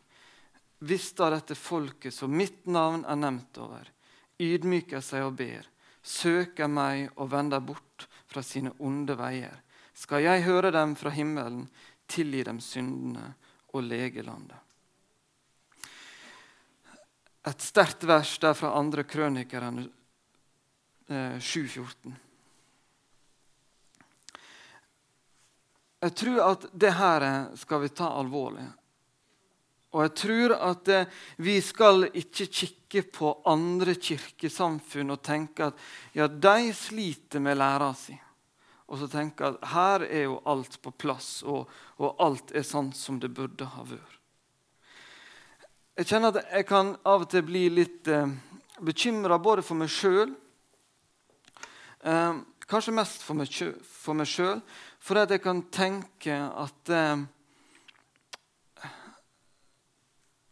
Hvis 0.81 1.11
da 1.17 1.29
dette 1.29 1.57
folket 1.57 2.13
som 2.13 2.33
mitt 2.33 2.65
navn 2.65 3.03
er 3.05 3.19
nevnt 3.21 3.57
over, 3.61 3.85
ydmyker 4.41 5.01
seg 5.05 5.27
og 5.27 5.37
ber, 5.37 5.65
søker 6.01 6.69
meg 6.69 7.11
og 7.15 7.29
vender 7.33 7.61
bort 7.61 8.07
fra 8.25 8.41
sine 8.41 8.73
onde 8.79 9.17
veier, 9.17 9.61
skal 9.93 10.25
jeg 10.25 10.45
høre 10.45 10.73
dem 10.73 10.95
fra 10.97 11.13
himmelen, 11.13 11.67
tilgi 12.09 12.43
dem 12.49 12.61
syndene 12.61 13.35
og 13.73 13.85
lege 13.85 14.25
landet. 14.25 14.66
Et 17.47 17.63
sterkt 17.63 18.03
vers 18.03 18.33
der 18.43 18.55
fra 18.57 18.73
andre 18.75 19.05
krønikere 19.07 19.69
7,14. 21.07 22.11
Eh, 22.11 22.15
jeg 26.03 26.15
tror 26.19 26.41
at 26.43 26.67
det 26.73 26.91
her 26.97 27.27
skal 27.57 27.81
vi 27.85 27.93
ta 27.95 28.11
alvorlig. 28.19 28.67
Og 29.95 30.03
jeg 30.03 30.13
tror 30.19 30.53
at 30.59 30.91
vi 31.41 31.55
skal 31.63 32.09
ikke 32.11 32.49
kikke 32.51 33.03
på 33.15 33.31
andre 33.47 33.95
kirkesamfunn 33.95 35.15
og 35.15 35.23
tenke 35.23 35.71
at 35.71 35.79
ja, 36.13 36.27
de 36.27 36.73
sliter 36.75 37.41
med 37.41 37.57
læra 37.57 37.93
si. 37.97 38.17
Og 38.87 38.99
så 38.99 39.07
tenke 39.11 39.47
at 39.47 39.63
her 39.73 40.05
er 40.05 40.27
jo 40.27 40.37
alt 40.47 40.77
på 40.83 40.93
plass, 40.95 41.41
og, 41.43 41.67
og 41.99 42.21
alt 42.23 42.53
er 42.55 42.67
sånn 42.67 42.93
som 42.95 43.19
det 43.19 43.33
burde 43.35 43.67
ha 43.73 43.83
vært. 43.87 44.16
Jeg 45.97 46.11
kjenner 46.11 46.29
at 46.29 46.51
jeg 46.53 46.65
kan 46.69 46.91
av 47.09 47.23
og 47.23 47.29
til 47.31 47.41
bli 47.41 47.63
litt 47.73 48.05
eh, 48.13 48.29
bekymra 48.85 49.39
både 49.41 49.63
for 49.65 49.79
meg 49.79 49.89
sjøl 49.89 50.29
eh, 52.05 52.37
Kanskje 52.69 52.93
mest 52.93 53.23
for 53.25 53.39
meg, 53.39 53.49
for 53.81 54.21
sjøl, 54.27 54.61
fordi 55.01 55.23
at 55.23 55.33
jeg 55.33 55.41
kan 55.41 55.63
tenke 55.73 56.37
at 56.37 56.93
eh, 56.93 57.25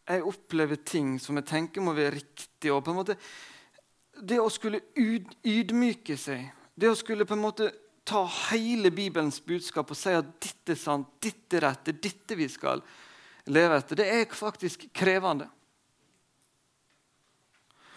jeg 0.07 0.25
opplever 0.33 0.81
ting 0.81 1.19
som 1.21 1.37
jeg 1.37 1.49
tenker 1.51 1.85
må 1.85 1.93
være 1.93 2.15
riktig. 2.17 2.73
og 2.73 2.81
på 2.81 2.95
en 2.95 3.01
måte 3.03 3.19
Det 4.17 4.41
å 4.41 4.49
skulle 4.49 4.81
ydmyke 4.97 6.17
seg, 6.17 6.49
det 6.73 6.89
å 6.89 6.97
skulle 6.97 7.29
på 7.29 7.37
en 7.37 7.45
måte 7.45 7.69
ta 8.01 8.25
hele 8.49 8.89
Bibelens 8.89 9.43
budskap 9.45 9.93
og 9.93 9.99
si 9.99 10.09
at 10.09 10.39
dette 10.41 10.73
er 10.73 10.85
sant, 10.87 11.19
dette 11.21 11.59
er 11.59 11.69
rett, 11.69 11.85
det 11.85 11.99
er 11.99 12.05
dette 12.09 12.41
vi 12.41 12.49
skal 12.49 12.81
leve 13.45 13.77
etter. 13.77 13.99
Det 13.99 14.07
er 14.09 14.35
faktisk 14.35 14.87
krevende. 14.93 15.47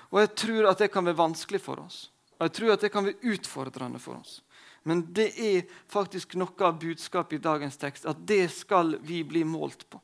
Og 0.08 0.22
jeg 0.22 0.34
tror 0.40 0.70
at 0.70 0.82
det 0.82 0.90
kan 0.92 1.04
være 1.04 1.20
vanskelig 1.20 1.60
for 1.60 1.80
oss. 1.84 2.08
Og 2.38 2.46
jeg 2.46 2.54
tror 2.56 2.74
at 2.74 2.84
det 2.84 2.92
kan 2.94 3.04
være 3.04 3.34
utfordrende 3.34 4.00
for 4.00 4.20
oss. 4.20 4.40
Men 4.88 5.02
det 5.12 5.32
er 5.36 5.66
faktisk 5.90 6.36
noe 6.38 6.64
av 6.64 6.78
budskapet 6.80 7.36
i 7.36 7.44
dagens 7.44 7.76
tekst 7.76 8.06
at 8.08 8.20
det 8.28 8.46
skal 8.54 8.96
vi 9.04 9.20
bli 9.26 9.42
målt 9.44 9.84
på. 9.90 10.00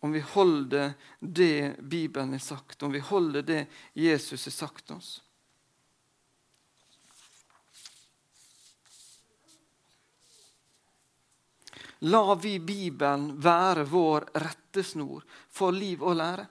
Om 0.00 0.12
vi 0.12 0.22
holder 0.22 0.94
det 1.20 1.76
Bibelen 1.80 2.32
har 2.36 2.44
sagt, 2.44 2.82
om 2.82 2.92
vi 2.92 3.02
holder 3.02 3.42
det 3.42 3.62
Jesus 3.92 4.46
har 4.46 4.54
sagt 4.54 4.90
oss. 4.90 5.22
La 12.06 12.34
vi 12.34 12.58
Bibelen 12.60 13.32
være 13.40 13.84
vår 13.90 14.28
rettesnor 14.38 15.24
for 15.50 15.74
liv 15.74 16.02
og 16.06 16.14
lære? 16.20 16.44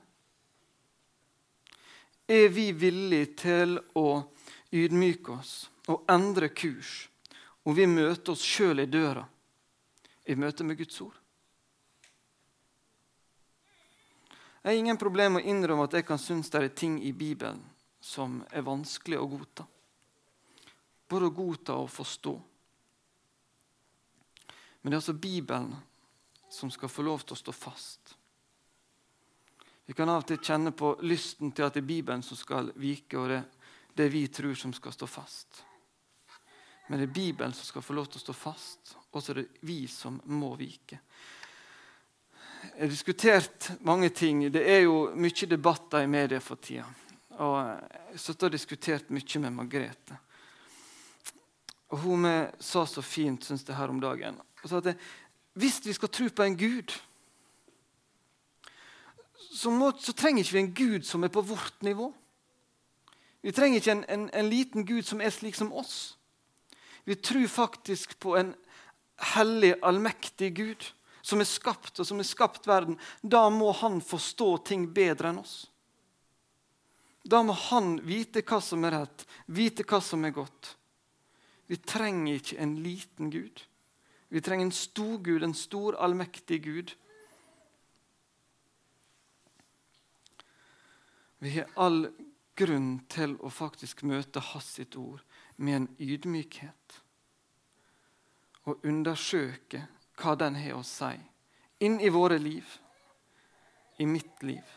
Er 2.28 2.48
vi 2.50 2.72
villige 2.76 3.30
til 3.40 3.78
å 3.96 4.08
ydmyke 4.74 5.36
oss 5.36 5.54
og 5.94 6.10
endre 6.12 6.50
kurs 6.50 7.06
om 7.64 7.76
vi 7.78 7.86
møter 7.88 8.34
oss 8.34 8.44
sjøl 8.44 8.82
i 8.84 8.88
døra 8.90 9.24
i 10.26 10.36
møte 10.36 10.66
med 10.66 10.80
Guds 10.82 10.98
ord? 11.06 11.22
Jeg 14.66 14.74
har 14.74 14.80
ingen 14.82 14.98
problem 14.98 15.38
med 15.38 15.46
å 15.46 15.54
innrømme 15.54 15.86
at 15.86 15.94
jeg 15.94 16.08
kan 16.08 16.20
synes 16.20 16.50
det 16.50 16.64
er 16.64 16.74
ting 16.74 16.98
i 17.06 17.14
Bibelen 17.14 17.62
som 18.02 18.42
er 18.50 18.66
vanskelig 18.66 19.22
å 19.22 19.30
godta. 19.30 19.68
Både 21.08 21.30
å 21.30 21.36
godta 21.38 21.78
og 21.78 21.92
forstå. 21.94 22.34
Men 24.86 24.92
det 24.92 24.96
er 24.96 25.00
altså 25.00 25.14
Bibelen 25.14 25.76
som 26.50 26.70
skal 26.72 26.90
få 26.94 27.02
lov 27.02 27.24
til 27.26 27.34
å 27.34 27.40
stå 27.40 27.54
fast. 27.58 28.12
Vi 29.86 29.96
kan 29.98 30.12
av 30.14 30.20
og 30.22 30.28
til 30.30 30.38
kjenne 30.38 30.76
på 30.78 30.92
lysten 31.02 31.50
til 31.58 31.66
at 31.66 31.74
det 31.74 31.82
er 31.82 31.88
Bibelen 31.90 32.22
som 32.22 32.38
skal 32.38 32.70
vike, 32.78 33.18
og 33.18 33.34
det, 33.34 33.40
det 33.98 34.08
vi 34.14 34.22
tror 34.30 34.54
som 34.54 34.76
skal 34.78 34.94
stå 34.94 35.10
fast. 35.10 35.64
Men 36.86 37.02
det 37.02 37.10
er 37.10 37.18
Bibelen 37.18 37.58
som 37.58 37.66
skal 37.66 37.82
få 37.82 37.98
lov 37.98 38.14
til 38.14 38.22
å 38.22 38.26
stå 38.28 38.38
fast, 38.38 38.94
og 39.10 39.26
så 39.26 39.34
er 39.34 39.42
det 39.42 39.66
vi 39.66 39.82
som 39.90 40.22
må 40.38 40.54
vike. 40.54 41.02
Jeg 42.62 42.86
har 42.86 42.94
diskutert 42.94 43.72
mange 43.90 44.14
ting. 44.14 44.46
Det 44.54 44.68
er 44.70 44.84
jo 44.86 45.16
mye 45.18 45.54
debatter 45.58 46.06
i 46.06 46.14
media 46.14 46.46
for 46.46 46.62
tida. 46.62 46.86
Og 47.42 47.58
jeg 48.14 48.38
har 48.38 48.54
diskutert 48.54 49.10
mye 49.10 49.48
med 49.50 49.62
Margrethe. 49.64 50.24
Og 51.90 52.04
Hun 52.06 52.36
sa 52.60 52.86
så 52.86 53.02
fint, 53.02 53.42
syns 53.42 53.66
jeg, 53.66 53.82
her 53.82 53.90
om 53.90 53.98
dagen 53.98 54.46
og 54.66 54.72
sa 54.72 54.82
at 54.82 54.98
hvis 55.56 55.80
vi 55.86 55.94
skal 55.96 56.12
tro 56.12 56.28
på 56.28 56.44
en 56.44 56.58
Gud, 56.58 56.92
så, 59.56 59.72
må, 59.72 59.92
så, 60.02 60.12
trenger 60.12 60.44
ikke 60.44 60.58
vi 60.58 60.64
en 60.64 60.76
Gud 60.76 61.08
som 61.08 61.24
er 61.24 61.32
på 61.32 61.44
vårt 61.46 61.86
nivå. 61.86 62.10
Vi 63.46 63.54
trenger 63.56 63.80
ikke 63.80 63.94
en, 63.94 64.04
en, 64.10 64.26
en 64.34 64.50
liten 64.50 64.84
Gud 64.88 65.06
som 65.08 65.22
er 65.22 65.32
slik 65.32 65.56
som 65.56 65.72
oss. 65.72 66.18
Vi 67.06 67.16
tror 67.16 67.48
faktisk 67.48 68.18
på 68.20 68.34
en 68.36 68.52
hellig, 69.36 69.76
allmektig 69.86 70.50
Gud 70.58 70.90
som 71.26 71.42
er 71.42 71.48
skapt, 71.48 72.00
og 72.02 72.08
som 72.10 72.20
er 72.20 72.28
skapt 72.28 72.68
verden. 72.68 72.98
Da 73.22 73.46
må 73.54 73.72
han 73.80 74.02
forstå 74.04 74.50
ting 74.68 74.90
bedre 74.94 75.32
enn 75.32 75.40
oss. 75.46 75.56
Da 77.26 77.42
må 77.46 77.56
han 77.70 77.96
vite 78.06 78.44
hva 78.46 78.60
som 78.62 78.84
er 78.86 79.00
rett, 79.00 79.24
vite 79.48 79.86
hva 79.88 80.02
som 80.04 80.26
er 80.26 80.36
godt. 80.36 80.76
Vi 81.66 81.80
trenger 81.82 82.38
ikke 82.38 82.60
en 82.62 82.76
liten 82.84 83.32
Gud. 83.34 83.64
Vi 84.36 84.42
trenger 84.42 84.66
en 84.66 84.72
stor 84.72 85.18
Gud, 85.18 85.44
en 85.44 85.54
stor, 85.54 85.96
allmektig 85.96 86.64
Gud. 86.64 86.92
Vi 91.38 91.50
har 91.50 91.70
all 91.76 92.10
grunn 92.56 92.98
til 93.08 93.38
å 93.40 93.48
faktisk 93.48 94.04
møte 94.04 94.44
Hans 94.44 94.74
sitt 94.76 94.98
ord 95.00 95.24
med 95.56 95.78
en 95.78 95.88
ydmykhet. 96.04 96.98
Og 98.68 98.84
undersøke 98.84 99.86
hva 100.20 100.36
den 100.44 100.60
har 100.60 100.82
å 100.82 100.84
si 100.84 101.14
inn 101.88 102.02
i 102.04 102.12
våre 102.12 102.36
liv, 102.36 102.68
i 104.04 104.04
mitt 104.04 104.44
liv. 104.44 104.76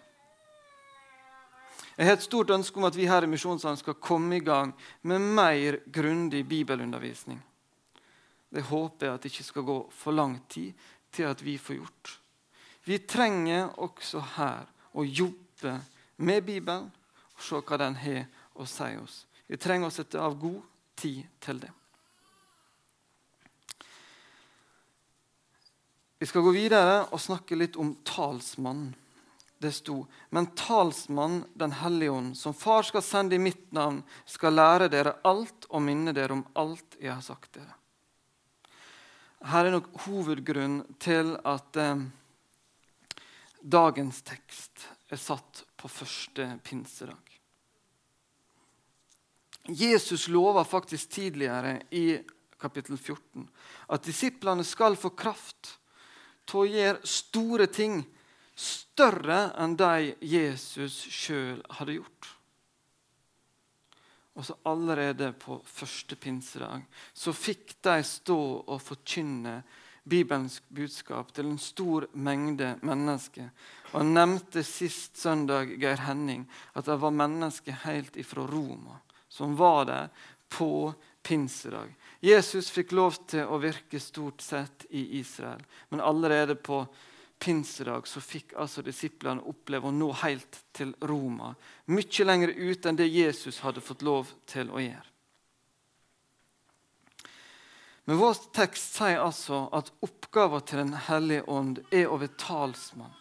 Jeg 1.96 2.06
har 2.06 2.14
et 2.14 2.30
stort 2.30 2.54
ønske 2.54 2.78
om 2.78 2.86
at 2.86 2.94
vi 2.94 3.10
her 3.10 3.26
i 3.26 3.34
Misjonssalen 3.34 3.82
skal 3.82 3.98
komme 3.98 4.38
i 4.38 4.46
gang 4.54 4.70
med 5.02 5.30
mer 5.34 5.82
grundig 5.90 6.46
bibelundervisning. 6.46 7.42
Det 8.48 8.64
håper 8.70 9.06
jeg 9.06 9.14
at 9.14 9.24
det 9.24 9.32
ikke 9.32 9.48
skal 9.50 9.66
gå 9.68 9.78
for 9.92 10.16
lang 10.16 10.38
tid 10.48 10.72
til 11.12 11.28
at 11.28 11.42
vi 11.44 11.58
får 11.60 11.80
gjort. 11.80 12.12
Vi 12.88 12.98
trenger 13.04 13.74
også 13.76 14.22
her 14.38 14.68
å 14.96 15.04
jobbe 15.04 15.74
med 16.24 16.44
Bibelen 16.46 16.88
og 17.36 17.42
se 17.44 17.60
hva 17.60 17.78
den 17.80 17.98
har 18.00 18.22
å 18.58 18.66
si 18.68 18.94
oss. 18.98 19.24
Vi 19.48 19.60
trenger 19.60 19.88
å 19.88 19.94
sette 19.94 20.20
av 20.20 20.38
god 20.40 20.62
tid 20.98 21.26
til 21.44 21.60
det. 21.62 21.70
Vi 26.18 26.26
skal 26.26 26.42
gå 26.42 26.50
videre 26.50 27.04
og 27.12 27.20
snakke 27.22 27.56
litt 27.58 27.76
om 27.78 27.92
talsmannen. 28.02 28.94
Det 29.58 29.72
sto 29.74 30.04
Men 30.30 30.46
talsmann, 30.54 31.44
Den 31.54 31.72
hellige 31.72 32.10
ånd, 32.10 32.36
som 32.38 32.54
far 32.54 32.82
skal 32.82 33.02
sende 33.02 33.34
i 33.34 33.42
mitt 33.42 33.72
navn, 33.72 34.02
skal 34.26 34.54
lære 34.54 34.88
dere 34.88 35.16
alt 35.26 35.66
og 35.70 35.82
minne 35.82 36.14
dere 36.14 36.32
om 36.32 36.46
alt 36.54 36.98
jeg 37.00 37.10
har 37.10 37.22
sagt 37.22 37.58
dere. 37.58 37.77
Her 39.46 39.68
er 39.68 39.76
nok 39.76 39.92
hovedgrunnen 40.02 40.96
til 40.98 41.36
at 41.46 41.78
eh, 41.78 42.00
dagens 43.62 44.22
tekst 44.26 44.88
er 45.08 45.20
satt 45.20 45.62
på 45.78 45.90
første 45.90 46.50
pinsedag. 46.66 47.22
Jesus 49.68 50.28
lover 50.32 50.64
faktisk 50.64 51.10
tidligere 51.10 51.76
i 51.90 52.18
kapittel 52.58 52.98
14 52.98 53.46
at 53.94 54.04
disiplene 54.04 54.64
skal 54.66 54.96
få 54.96 55.12
kraft 55.14 55.76
til 56.48 56.62
å 56.62 56.68
gjøre 56.68 57.06
store 57.06 57.68
ting, 57.70 58.00
større 58.58 59.52
enn 59.60 59.76
de 59.78 60.14
Jesus 60.24 60.96
sjøl 61.12 61.60
hadde 61.78 61.98
gjort. 62.00 62.32
Og 64.38 64.46
så 64.46 64.54
allerede 64.70 65.32
på 65.34 65.58
første 65.66 66.16
pinsedag 66.16 66.84
så 67.12 67.34
fikk 67.34 67.74
de 67.82 67.98
stå 68.06 68.38
og 68.62 68.78
forkynne 68.82 69.60
Bibelens 70.08 70.60
budskap 70.72 71.34
til 71.36 71.50
en 71.50 71.58
stor 71.60 72.06
mengde 72.14 72.76
mennesker. 72.86 73.50
Og 73.90 73.98
Han 74.00 74.14
nevnte 74.14 74.62
sist 74.64 75.18
søndag 75.18 75.74
Geir 75.82 76.06
Henning, 76.06 76.46
at 76.74 76.86
det 76.86 77.00
var 77.02 77.12
mennesker 77.12 77.82
helt 77.84 78.16
ifra 78.16 78.46
Roma 78.46 79.02
som 79.28 79.56
var 79.56 79.84
der 79.84 80.08
på 80.48 80.94
pinsedag. 81.22 81.94
Jesus 82.20 82.70
fikk 82.70 82.92
lov 82.96 83.18
til 83.28 83.46
å 83.46 83.60
virke 83.62 84.00
stort 84.00 84.42
sett 84.42 84.86
i 84.90 85.20
Israel, 85.20 85.60
men 85.92 86.00
allerede 86.00 86.56
på 86.56 86.80
pinsedag 87.38 88.06
så 88.08 88.20
fikk 88.20 88.54
altså 88.58 88.82
disiplene 88.82 89.44
oppleve 89.46 89.88
å 89.88 89.94
nå 89.94 90.10
helt 90.22 90.62
til 90.76 90.94
Roma. 91.06 91.54
Mye 91.86 92.26
lenger 92.26 92.54
ut 92.56 92.86
enn 92.86 92.98
det 92.98 93.08
Jesus 93.08 93.60
hadde 93.64 93.84
fått 93.84 94.02
lov 94.06 94.32
til 94.50 94.70
å 94.70 94.82
gjøre. 94.82 95.06
Men 98.08 98.16
vår 98.16 98.38
tekst 98.56 98.94
sier 98.96 99.20
altså 99.20 99.66
at 99.76 99.90
oppgaven 100.00 100.62
til 100.64 100.78
Den 100.80 100.94
hellige 101.10 101.44
ånd 101.52 101.82
er 101.92 102.06
å 102.08 102.16
være 102.16 102.38
talsmann. 102.40 103.12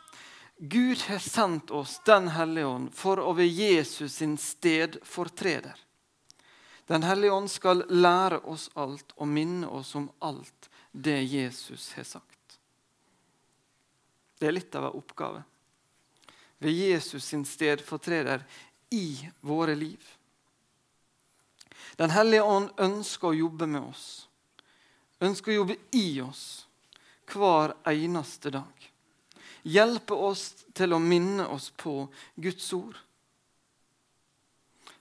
Gud 0.57 1.01
har 1.09 1.19
sendt 1.19 1.73
oss 1.75 1.99
Den 2.07 2.29
hellige 2.31 2.69
ånd 2.71 2.93
for 2.95 3.19
å 3.19 3.33
være 3.35 3.51
Jesus 3.51 4.15
sin 4.21 4.37
stedfortreder. 4.39 5.75
Den 6.87 7.03
hellige 7.03 7.35
ånd 7.35 7.51
skal 7.51 7.83
lære 7.91 8.39
oss 8.47 8.69
alt 8.79 9.11
og 9.17 9.27
minne 9.27 9.67
oss 9.67 9.91
om 9.99 10.07
alt 10.23 10.69
det 10.91 11.19
Jesus 11.19 11.91
har 11.99 12.07
sagt. 12.07 12.36
Det 14.37 14.47
er 14.47 14.55
litt 14.55 14.75
av 14.75 14.89
en 14.89 14.99
oppgave. 14.99 15.43
Ved 16.57 16.73
Jesus 16.73 17.25
sin 17.25 17.45
stedfortreder 17.45 18.43
i 18.89 19.29
våre 19.41 19.75
liv. 19.75 20.01
Den 21.97 22.13
hellige 22.13 22.43
ånd 22.43 22.69
ønsker 22.77 23.31
å 23.31 23.37
jobbe 23.37 23.67
med 23.69 23.81
oss, 23.89 24.27
ønsker 25.19 25.53
å 25.53 25.59
jobbe 25.61 25.77
i 25.97 26.21
oss 26.21 26.45
hver 27.31 27.73
eneste 27.89 28.53
dag. 28.53 28.87
Hjelpe 29.67 30.15
oss 30.15 30.51
til 30.77 30.93
å 30.93 31.01
minne 31.01 31.47
oss 31.51 31.71
på 31.75 31.99
Guds 32.35 32.71
ord 32.77 32.97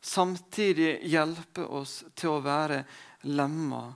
samtidig 0.07 1.01
hjelpe 1.03 1.65
oss 1.67 2.05
til 2.15 2.37
å 2.37 2.43
være 2.45 2.85
lemmer 3.27 3.95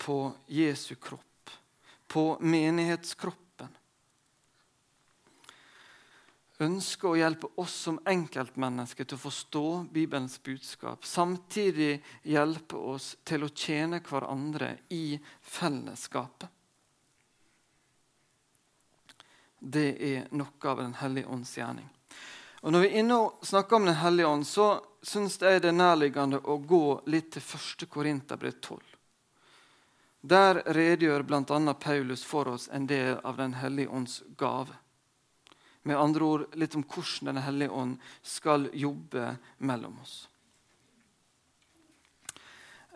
på 0.00 0.32
Jesu 0.48 0.94
kropp, 0.96 1.52
på 2.08 2.24
menighetskroppen. 2.40 3.49
Ønsker 6.60 7.08
å 7.08 7.16
hjelpe 7.16 7.48
oss 7.62 7.72
som 7.86 7.96
enkeltmennesker 8.04 9.06
til 9.08 9.16
å 9.16 9.22
forstå 9.22 9.66
Bibelens 9.94 10.36
budskap. 10.44 11.04
Samtidig 11.08 12.02
hjelpe 12.28 12.76
oss 12.76 13.14
til 13.24 13.46
å 13.46 13.48
tjene 13.48 14.02
hverandre 14.04 14.74
i 14.92 15.16
fellesskapet. 15.40 16.48
Det 19.60 19.88
er 20.04 20.28
noe 20.36 20.68
av 20.68 20.78
Den 20.80 20.94
hellige 21.00 21.32
ånds 21.32 21.56
gjerning. 21.56 21.88
Og 22.60 22.72
Når 22.72 22.80
vi 22.80 22.88
inne 23.00 23.16
og 23.16 23.44
snakker 23.44 23.76
om 23.76 23.88
Den 23.88 23.94
hellige 23.94 24.26
ånd, 24.28 24.46
så 24.46 24.84
syns 25.02 25.40
jeg 25.40 25.62
det 25.62 25.72
er 25.72 25.76
nærliggende 25.76 26.42
å 26.44 26.58
gå 26.58 27.00
litt 27.06 27.32
til 27.32 27.42
1. 27.42 27.88
Korinterbrev 27.88 28.60
12. 28.60 28.80
Der 30.20 30.60
redegjør 30.76 31.24
bl.a. 31.24 31.74
Paulus 31.74 32.24
for 32.24 32.48
oss 32.48 32.68
en 32.68 32.86
del 32.86 33.16
av 33.24 33.36
Den 33.36 33.56
hellige 33.56 33.88
ånds 33.88 34.22
gave. 34.36 34.76
Med 35.82 35.96
andre 35.96 36.24
ord 36.24 36.58
litt 36.60 36.74
om 36.76 36.84
hvordan 36.84 37.30
Den 37.32 37.42
hellige 37.44 37.70
ånd 37.70 38.00
skal 38.22 38.68
jobbe 38.76 39.36
mellom 39.58 40.00
oss. 40.02 40.16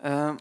Eh, 0.03 0.35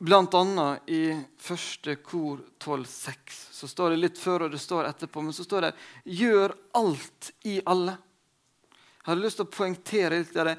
Blant 0.00 0.32
annet 0.34 0.88
i 0.88 1.12
første 1.36 1.98
kor 2.00 2.38
12,6 2.58 3.34
så 3.52 3.68
står 3.68 3.92
det 3.92 3.98
litt 3.98 4.20
før 4.20 4.46
og 4.46 4.54
det 4.54 4.60
står 4.62 4.86
etterpå, 4.88 5.20
men 5.20 5.34
så 5.36 5.44
står 5.44 5.66
det 5.66 5.72
'gjør 6.08 6.54
alt 6.80 7.28
i 7.44 7.58
alle'. 7.60 7.98
Jeg 8.00 9.04
hadde 9.10 9.24
lyst 9.26 9.36
til 9.36 9.44
å 9.44 9.52
poengtere 9.52 10.22
litt 10.22 10.32
det. 10.32 10.56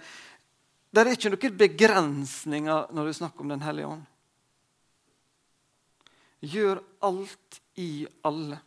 Det 0.93 1.01
er 1.01 1.09
ikke 1.15 1.31
noen 1.33 1.57
begrensninger 1.57 2.93
når 2.93 3.03
det 3.09 3.15
er 3.15 3.17
snakk 3.17 3.41
om 3.41 3.49
Den 3.49 3.65
hellige 3.65 3.87
ånd. 3.87 4.05
Gjør 6.41 6.83
alt 7.01 7.61
i 7.81 8.05
alle. 8.21 8.61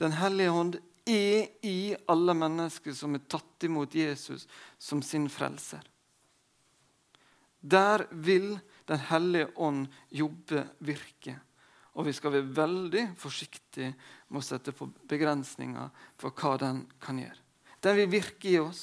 Den 0.00 0.12
hellige 0.18 0.50
ånd 0.50 0.78
er 1.04 1.50
i 1.66 1.94
alle 2.08 2.34
mennesker 2.34 2.94
som 2.96 3.14
er 3.14 3.26
tatt 3.28 3.66
imot 3.66 3.94
Jesus 3.94 4.46
som 4.78 5.02
sin 5.02 5.28
frelser. 5.28 5.82
Der 7.60 8.06
vil 8.10 8.58
Den 8.84 9.00
hellige 9.00 9.46
ånd 9.56 9.86
jobbe, 10.12 10.66
virke. 10.84 11.38
Og 11.96 12.04
vi 12.04 12.12
skal 12.12 12.34
være 12.34 12.50
veldig 12.52 13.04
forsiktige 13.16 13.94
med 14.28 14.42
å 14.42 14.44
sette 14.44 14.74
på 14.76 14.90
begrensninger 15.08 15.88
for 16.20 16.36
hva 16.36 16.58
den 16.60 16.82
kan 17.00 17.16
gjøre. 17.16 17.40
Den 17.80 17.96
vil 17.96 18.10
virke 18.12 18.50
i 18.50 18.58
oss. 18.60 18.82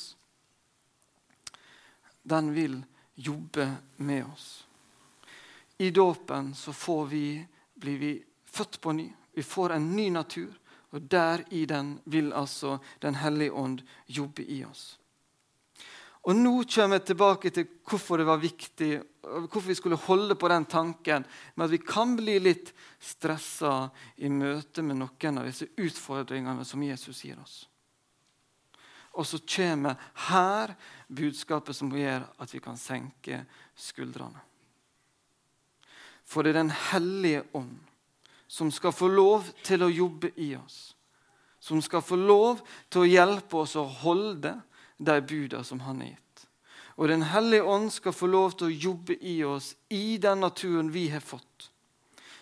Den 2.23 2.49
vil 2.55 2.79
jobbe 3.13 3.67
med 4.01 4.25
oss. 4.25 4.47
I 5.77 5.91
dåpen 5.93 6.55
så 6.55 6.73
får 6.73 7.05
vi, 7.13 7.25
blir 7.73 8.01
vi 8.01 8.11
født 8.45 8.81
på 8.81 8.97
ny. 8.97 9.05
Vi 9.37 9.43
får 9.43 9.77
en 9.77 9.95
ny 9.95 10.09
natur. 10.09 10.57
Og 10.91 11.01
der 11.11 11.45
i 11.55 11.65
den 11.65 11.99
vil 12.05 12.33
altså 12.33 12.79
Den 13.01 13.15
hellige 13.15 13.53
ånd 13.53 13.81
jobbe 14.07 14.43
i 14.43 14.63
oss. 14.65 14.97
Og 16.21 16.35
Nå 16.37 16.63
kommer 16.69 16.99
jeg 16.99 17.05
tilbake 17.09 17.49
til 17.49 17.65
hvorfor 17.87 18.21
det 18.21 18.27
var 18.27 18.37
viktig, 18.37 18.91
hvorfor 19.23 19.67
vi 19.71 19.75
skulle 19.75 19.97
holde 19.97 20.35
på 20.37 20.47
den 20.51 20.67
tanken 20.69 21.25
med 21.55 21.65
at 21.65 21.71
vi 21.73 21.79
kan 21.81 22.13
bli 22.15 22.37
litt 22.39 22.69
stressa 23.01 23.89
i 24.21 24.29
møte 24.29 24.85
med 24.85 24.99
noen 25.01 25.41
av 25.41 25.49
disse 25.49 25.71
utfordringene 25.81 26.65
som 26.67 26.83
Jesus 26.85 27.23
gir 27.25 27.41
oss. 27.41 27.63
Og 29.17 29.25
så 29.27 29.41
kommer 29.43 29.97
her 30.29 30.75
budskapet 31.09 31.75
som 31.75 31.89
gjør 31.91 32.23
at 32.37 32.53
vi 32.53 32.61
kan 32.63 32.77
senke 32.79 33.41
skuldrene. 33.75 34.39
For 36.23 36.43
det 36.43 36.53
er 36.53 36.61
Den 36.61 36.75
hellige 36.91 37.43
ånd 37.57 37.79
som 38.51 38.71
skal 38.71 38.91
få 38.91 39.07
lov 39.07 39.47
til 39.63 39.85
å 39.85 39.91
jobbe 39.91 40.33
i 40.35 40.49
oss. 40.57 40.95
Som 41.61 41.79
skal 41.81 42.03
få 42.03 42.17
lov 42.19 42.59
til 42.91 43.03
å 43.03 43.09
hjelpe 43.09 43.61
oss 43.63 43.77
å 43.79 43.85
holde 44.01 44.57
de 44.97 45.15
budene 45.21 45.63
som 45.63 45.79
han 45.85 46.01
har 46.03 46.11
gitt. 46.11 46.47
Og 46.99 47.07
Den 47.07 47.23
hellige 47.31 47.63
ånd 47.63 47.93
skal 47.93 48.13
få 48.13 48.27
lov 48.27 48.57
til 48.57 48.67
å 48.67 48.79
jobbe 48.89 49.15
i 49.15 49.39
oss 49.47 49.71
i 49.89 50.17
den 50.21 50.43
naturen 50.43 50.91
vi 50.91 51.07
har 51.13 51.23
fått. 51.23 51.71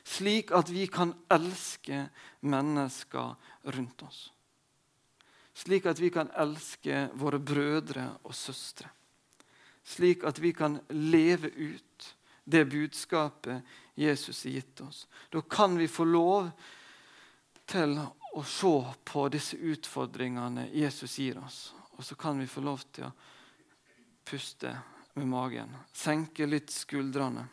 Slik 0.04 0.52
at 0.56 0.72
vi 0.74 0.88
kan 0.90 1.14
elske 1.30 2.08
mennesker 2.42 3.36
rundt 3.70 4.04
oss 4.08 4.30
slik 5.60 5.88
at 5.90 6.00
vi 6.00 6.10
kan 6.14 6.30
elske 6.40 7.08
våre 7.20 7.40
brødre 7.40 8.06
og 8.24 8.36
søstre. 8.36 8.88
Slik 9.84 10.24
at 10.28 10.40
vi 10.40 10.54
kan 10.56 10.80
leve 10.90 11.50
ut 11.50 12.08
det 12.50 12.66
budskapet 12.66 13.62
Jesus 13.96 14.44
har 14.44 14.52
gitt 14.52 14.82
oss. 14.82 15.08
Da 15.30 15.42
kan 15.42 15.78
vi 15.78 15.88
få 15.88 16.04
lov 16.04 16.50
til 17.66 18.00
å 18.34 18.44
se 18.44 18.74
på 19.06 19.28
disse 19.30 19.58
utfordringene 19.58 20.70
Jesus 20.74 21.20
gir 21.20 21.38
oss. 21.44 21.74
Og 21.98 22.06
så 22.06 22.16
kan 22.16 22.40
vi 22.40 22.48
få 22.48 22.64
lov 22.66 22.82
til 22.92 23.06
å 23.06 23.14
puste 24.26 24.72
med 25.14 25.28
magen, 25.28 25.74
senke 25.94 26.48
litt 26.48 26.72
skuldrene. 26.74 27.46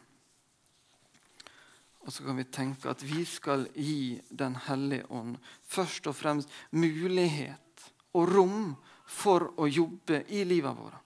Og 2.06 2.12
så 2.12 2.22
kan 2.22 2.38
vi 2.38 2.44
tenke 2.44 2.88
at 2.88 3.02
vi 3.02 3.24
skal 3.26 3.66
gi 3.74 4.20
Den 4.30 4.54
hellige 4.68 5.08
ånd 5.10 5.40
først 5.66 6.06
og 6.06 6.14
fremst 6.14 6.52
mulighet 6.70 7.88
og 8.14 8.30
rom 8.30 8.60
for 9.06 9.50
å 9.58 9.66
jobbe 9.66 10.22
i 10.30 10.44
livet 10.46 10.78
vårt. 10.78 11.02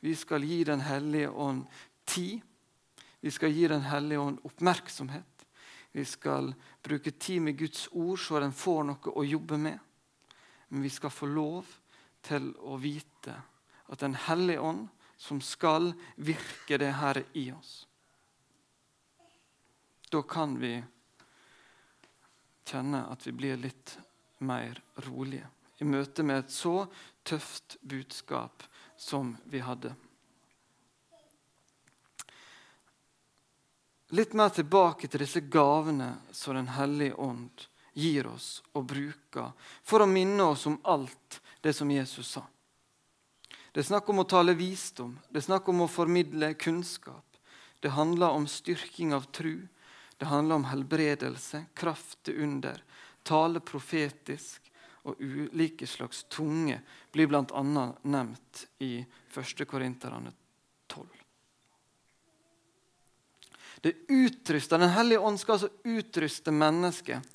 Vi 0.00 0.16
skal 0.16 0.42
gi 0.44 0.64
Den 0.64 0.80
hellige 0.80 1.28
ånd 1.30 1.66
tid. 2.12 2.40
Vi 3.20 3.30
skal 3.30 3.52
gi 3.54 3.68
Den 3.68 3.86
hellige 3.86 4.20
ånd 4.20 4.40
oppmerksomhet. 4.44 5.46
Vi 5.92 6.04
skal 6.04 6.54
bruke 6.82 7.10
tid 7.10 7.42
med 7.42 7.58
Guds 7.58 7.88
ord, 7.92 8.18
så 8.18 8.40
den 8.40 8.52
får 8.52 8.84
noe 8.88 9.12
å 9.12 9.24
jobbe 9.24 9.58
med. 9.60 9.78
Men 10.68 10.82
vi 10.82 10.90
skal 10.90 11.12
få 11.12 11.28
lov 11.28 11.68
til 12.24 12.52
å 12.60 12.78
vite 12.80 13.36
at 13.92 14.00
Den 14.00 14.14
hellige 14.14 14.60
ånd, 14.60 14.88
som 15.16 15.40
skal 15.40 15.92
virke 16.16 16.78
det 16.78 16.90
her 16.98 17.20
i 17.38 17.44
oss 17.54 17.86
Da 20.10 20.22
kan 20.26 20.56
vi 20.58 20.72
kjenne 22.66 23.04
at 23.12 23.26
vi 23.26 23.34
blir 23.36 23.60
litt 23.60 23.92
mer 24.42 24.80
rolige 25.06 25.46
i 25.82 25.86
møte 25.86 26.24
med 26.26 26.44
et 26.44 26.54
så 26.54 26.86
tøft 27.26 27.76
budskap 27.82 28.62
som 28.96 29.32
vi 29.50 29.62
hadde. 29.62 29.94
Litt 34.12 34.34
mer 34.36 34.52
tilbake 34.52 35.08
til 35.08 35.22
disse 35.24 35.40
gavene 35.40 36.10
som 36.36 36.56
Den 36.58 36.68
hellige 36.76 37.16
ånd 37.16 37.68
gir 37.96 38.26
oss 38.28 38.62
og 38.76 38.84
bruker 38.90 39.52
for 39.84 40.04
å 40.04 40.08
minne 40.08 40.50
oss 40.52 40.66
om 40.68 40.76
alt 40.84 41.40
det 41.64 41.72
som 41.76 41.90
Jesus 41.90 42.34
sa. 42.36 42.42
Det 43.72 43.80
er 43.80 43.88
snakk 43.88 44.10
om 44.12 44.20
å 44.20 44.28
tale 44.28 44.52
visdom, 44.56 45.14
det 45.30 45.40
er 45.40 45.46
snakk 45.46 45.68
om 45.72 45.84
å 45.84 45.88
formidle 45.88 46.52
kunnskap. 46.60 47.24
Det 47.80 47.94
handler 47.96 48.36
om 48.36 48.44
styrking 48.46 49.14
av 49.16 49.30
tru, 49.32 49.66
det 50.20 50.28
handler 50.28 50.60
om 50.60 50.68
helbredelse, 50.68 51.64
kraft 51.74 52.20
til 52.28 52.44
under, 52.44 52.84
tale 53.24 53.64
profetisk 53.64 54.68
og 55.08 55.16
ulike 55.18 55.88
slags 55.88 56.26
tunge 56.28 56.82
blir 57.12 57.32
bl.a. 57.32 57.64
nevnt 58.02 58.66
i 58.84 58.94
1. 59.00 59.66
Korinterne 59.66 60.36
12. 60.86 61.21
Det 63.82 63.94
utruster, 64.08 64.78
Den 64.78 64.94
hellige 64.94 65.18
ånd 65.18 65.40
skal 65.40 65.52
altså 65.58 65.68
utruste 65.84 66.52
mennesket 66.54 67.32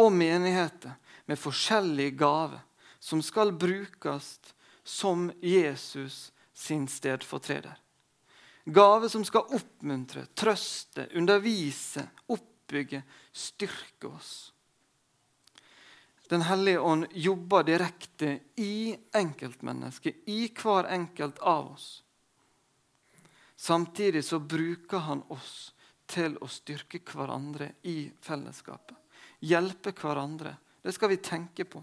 og 0.00 0.12
menigheter 0.12 0.94
med 1.28 1.38
forskjellige 1.38 2.16
gaver 2.16 2.62
som 2.98 3.20
skal 3.22 3.52
brukes 3.52 4.38
som 4.82 5.28
Jesus 5.44 6.32
sin 6.56 6.88
stedfortreder. 6.88 7.76
Gaver 8.64 9.08
som 9.08 9.24
skal 9.24 9.52
oppmuntre, 9.56 10.24
trøste, 10.34 11.04
undervise, 11.16 12.06
oppbygge, 12.32 13.02
styrke 13.32 14.08
oss. 14.08 14.32
Den 16.28 16.48
hellige 16.48 16.80
ånd 16.80 17.06
jobber 17.12 17.64
direkte 17.64 18.38
i 18.56 18.96
enkeltmennesket, 19.16 20.24
i 20.28 20.48
hver 20.48 20.88
enkelt 20.92 21.38
av 21.40 21.72
oss. 21.72 21.88
Samtidig 23.58 24.24
så 24.24 24.38
bruker 24.38 24.98
han 24.98 25.22
oss 25.34 25.72
til 26.06 26.36
å 26.38 26.46
styrke 26.46 27.00
hverandre 27.02 27.72
i 27.90 28.04
fellesskapet. 28.22 28.94
Hjelpe 29.42 29.90
hverandre. 29.98 30.52
Det 30.78 30.92
skal 30.94 31.10
vi 31.10 31.16
tenke 31.18 31.66
på. 31.66 31.82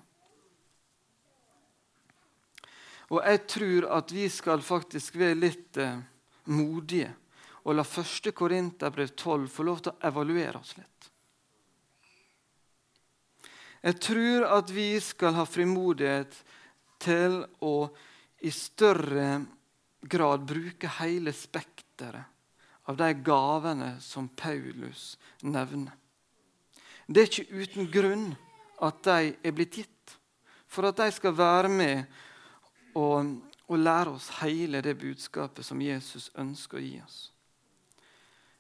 Og 3.12 3.20
jeg 3.20 3.42
tror 3.52 3.90
at 3.98 4.14
vi 4.16 4.30
skal 4.32 4.64
faktisk 4.64 5.20
være 5.20 5.38
litt 5.38 5.78
eh, 5.84 6.00
modige 6.56 7.12
og 7.66 7.76
la 7.76 7.84
1. 7.84 8.32
Korinterbrev 8.32 9.12
12 9.12 9.50
få 9.52 9.66
lov 9.68 9.84
til 9.84 9.92
å 9.92 10.08
evaluere 10.10 10.62
oss 10.62 10.72
litt. 10.80 11.10
Jeg 13.84 14.00
tror 14.02 14.48
at 14.62 14.72
vi 14.72 14.88
skal 15.04 15.36
ha 15.36 15.44
frimodighet 15.46 16.40
til 17.04 17.42
å 17.68 17.76
i 18.48 18.56
større 18.56 19.28
grad 19.28 19.52
bruke 20.10 20.88
hele 21.00 21.34
spekteret 21.34 22.24
av 22.86 22.98
de 22.98 23.14
gavene 23.14 23.96
som 24.02 24.28
Paulus 24.28 25.18
nevner. 25.42 25.94
Det 27.08 27.22
er 27.22 27.30
ikke 27.30 27.62
uten 27.62 27.92
grunn 27.92 28.26
at 28.82 29.04
de 29.06 29.36
er 29.42 29.54
blitt 29.56 29.78
gitt, 29.78 30.18
for 30.68 30.86
at 30.90 30.98
de 30.98 31.12
skal 31.14 31.36
være 31.38 31.70
med 31.70 32.06
og, 32.96 33.38
og 33.68 33.78
lære 33.78 34.16
oss 34.18 34.30
hele 34.42 34.82
det 34.82 34.98
budskapet 34.98 35.66
som 35.66 35.82
Jesus 35.82 36.32
ønsker 36.38 36.78
å 36.78 36.84
gi 36.84 37.00
oss. 37.04 37.20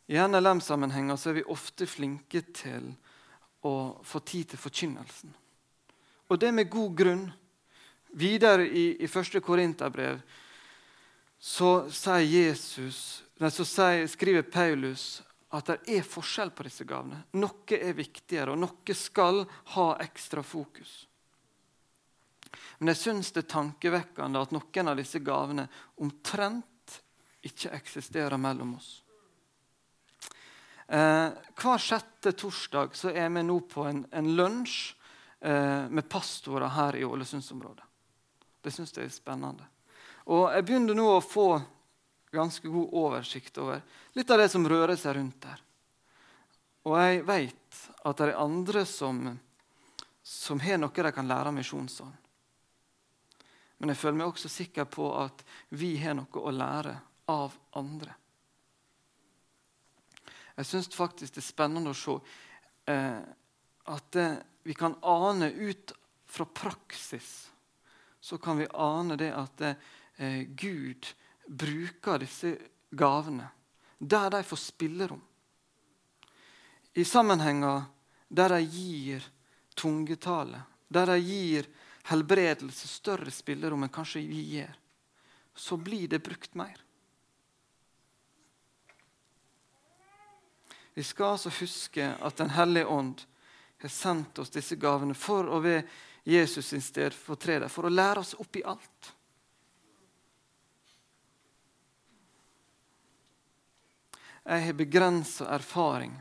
I 0.07 0.21
NLM-sammenhenger 0.21 1.17
er 1.17 1.39
vi 1.39 1.49
ofte 1.49 1.87
flinke 1.89 2.43
til 2.53 2.91
å 3.65 4.01
få 4.05 4.21
tid 4.21 4.51
til 4.51 4.61
forkynnelsen. 4.61 5.33
Og 6.29 6.39
det 6.41 6.51
med 6.53 6.69
god 6.69 6.93
grunn. 6.97 7.25
Videre 8.15 8.67
i, 8.69 8.95
i 9.01 9.07
første 9.11 9.41
Korinterbrev 9.43 10.21
så, 11.45 11.87
Jesus, 12.21 13.23
nei, 13.37 13.51
så 13.53 13.65
sier, 13.69 14.07
skriver 14.09 14.41
Paulus 14.49 15.21
at 15.53 15.67
det 15.69 15.97
er 15.99 16.07
forskjell 16.07 16.49
på 16.57 16.65
disse 16.65 16.87
gavene. 16.89 17.19
Noe 17.37 17.77
er 17.77 17.93
viktigere, 17.93 18.55
og 18.55 18.63
noe 18.63 18.95
skal 18.97 19.43
ha 19.75 19.85
ekstra 20.01 20.41
fokus. 20.41 21.03
Men 22.79 22.89
jeg 22.89 23.01
syns 23.03 23.29
det 23.35 23.43
er 23.43 23.51
tankevekkende 23.53 24.41
at 24.41 24.55
noen 24.57 24.89
av 24.89 24.97
disse 24.97 25.21
gavene 25.21 25.67
omtrent 26.01 26.97
ikke 27.45 27.75
eksisterer 27.77 28.41
mellom 28.41 28.73
oss. 28.79 28.89
Eh, 30.89 31.29
hver 31.29 31.85
sjette 31.85 32.33
torsdag 32.33 32.97
så 32.97 33.13
er 33.13 33.29
vi 33.37 33.45
nå 33.45 33.59
på 33.69 33.85
en, 33.85 34.01
en 34.09 34.33
lunsj 34.33 34.95
eh, 35.45 35.85
med 35.93 36.09
pastorer 36.09 36.73
her 36.73 36.97
i 36.97 37.05
Ålesundsområdet. 37.05 37.85
Det 38.65 38.73
syns 38.73 38.97
jeg 38.97 39.13
er 39.13 39.13
spennende. 39.13 39.69
Og 40.25 40.49
jeg 40.53 40.65
begynner 40.65 40.97
nå 40.97 41.05
å 41.15 41.21
få 41.23 41.49
ganske 42.35 42.67
god 42.67 42.97
oversikt 42.97 43.57
over 43.61 43.81
litt 44.17 44.31
av 44.31 44.41
det 44.41 44.49
som 44.51 44.65
rører 44.67 44.97
seg 44.99 45.15
rundt 45.17 45.41
der. 45.45 45.61
Og 46.85 46.97
jeg 46.99 47.23
vet 47.25 47.79
at 48.05 48.19
det 48.19 48.27
er 48.27 48.41
andre 48.41 48.85
som, 48.89 49.23
som 50.21 50.61
har 50.61 50.81
noe 50.81 51.05
de 51.07 51.13
kan 51.13 51.29
lære 51.29 51.51
av 51.51 51.57
Misjonssalen. 51.57 52.21
Men 53.77 53.91
jeg 53.91 53.99
føler 53.99 54.19
meg 54.21 54.31
også 54.31 54.49
sikker 54.49 54.87
på 54.87 55.09
at 55.19 55.41
vi 55.75 55.95
har 55.99 56.15
noe 56.17 56.41
å 56.41 56.53
lære 56.53 56.93
av 57.31 57.55
andre. 57.75 58.13
Jeg 60.55 60.69
syns 60.69 60.93
faktisk 60.95 61.35
det 61.35 61.41
er 61.43 61.49
spennende 61.49 61.91
å 61.91 61.97
se 61.97 62.15
eh, 62.87 63.19
at 63.91 64.07
det, 64.15 64.29
vi 64.63 64.73
kan 64.77 64.95
ane 65.03 65.51
ut 65.51 65.91
fra 66.31 66.47
praksis 66.47 67.49
så 68.25 68.39
kan 68.41 68.57
vi 68.57 68.67
ane 68.73 69.17
det 69.19 69.33
at 69.35 69.57
det, 69.61 69.75
eh, 69.75 69.91
Gud 70.55 71.07
bruker 71.47 72.21
disse 72.23 72.55
gavene 72.95 73.49
der 73.97 74.29
de 74.29 74.43
får 74.43 74.57
spillerom. 74.57 75.21
I 76.93 77.05
sammenhenger 77.05 77.83
der 78.27 78.49
de 78.49 78.61
gir 78.61 79.23
tungetale, 79.75 80.61
der 80.87 81.05
de 81.05 81.19
gir 81.19 81.67
helbredelse 82.09 82.87
større 82.87 83.31
spillerom 83.31 83.83
enn 83.83 83.93
kanskje 83.93 84.23
vi 84.29 84.41
gir, 84.53 84.73
så 85.55 85.77
blir 85.77 86.07
det 86.11 86.23
brukt 86.23 86.55
mer. 86.55 86.77
Vi 90.95 91.03
skal 91.03 91.35
altså 91.35 91.51
huske 91.59 92.13
at 92.23 92.37
Den 92.37 92.49
hellige 92.49 92.87
ånd 92.87 93.21
har 93.81 93.89
sendt 93.89 94.39
oss 94.39 94.49
disse 94.49 94.75
gavene 94.79 95.13
for 95.13 95.49
å 95.51 95.59
være 95.59 95.83
Jesus 96.25 96.71
sin 96.71 96.81
stedfortreder, 96.81 97.67
for 97.67 97.85
å 97.85 97.91
lære 97.91 98.23
oss 98.23 98.33
opp 98.39 98.55
i 98.55 98.63
alt. 98.63 99.14
Jeg 104.45 104.65
har 104.65 104.77
begrensa 104.77 105.47
erfaring 105.55 106.13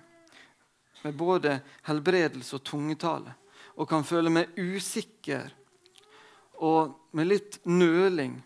med 1.05 1.17
både 1.17 1.59
helbredelse 1.85 2.57
og 2.57 2.65
tungetale 2.65 3.35
og 3.75 3.89
kan 3.91 4.07
føle 4.07 4.33
meg 4.33 4.57
usikker 4.57 5.51
og 6.65 6.95
med 7.13 7.29
litt 7.29 7.59
nøling 7.69 8.39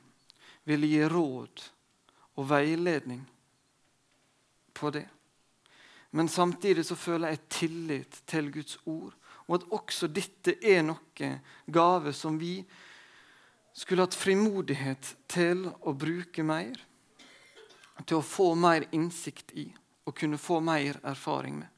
vil 0.69 0.87
gi 0.89 1.05
råd 1.09 1.63
og 2.39 2.49
veiledning 2.49 3.23
på 4.75 4.91
det. 4.95 5.07
Men 6.11 6.29
samtidig 6.29 6.87
så 6.87 6.97
føler 6.97 7.35
jeg 7.35 7.49
tillit 7.53 8.21
til 8.27 8.51
Guds 8.53 8.79
ord, 8.89 9.15
og 9.47 9.59
at 9.59 9.67
også 9.79 10.09
dette 10.09 10.57
er 10.65 10.83
noe 10.87 11.31
gave 11.67 12.13
som 12.17 12.39
vi 12.41 12.63
skulle 13.77 14.07
hatt 14.07 14.17
frimodighet 14.17 15.15
til 15.31 15.67
å 15.69 15.95
bruke 15.95 16.43
mer. 16.43 16.75
Til 18.05 18.21
å 18.21 18.25
få 18.25 18.53
mer 18.55 18.87
innsikt 18.95 19.53
i 19.59 19.67
og 20.09 20.15
kunne 20.17 20.39
få 20.41 20.61
mer 20.65 21.01
erfaring 21.05 21.59
med. 21.59 21.69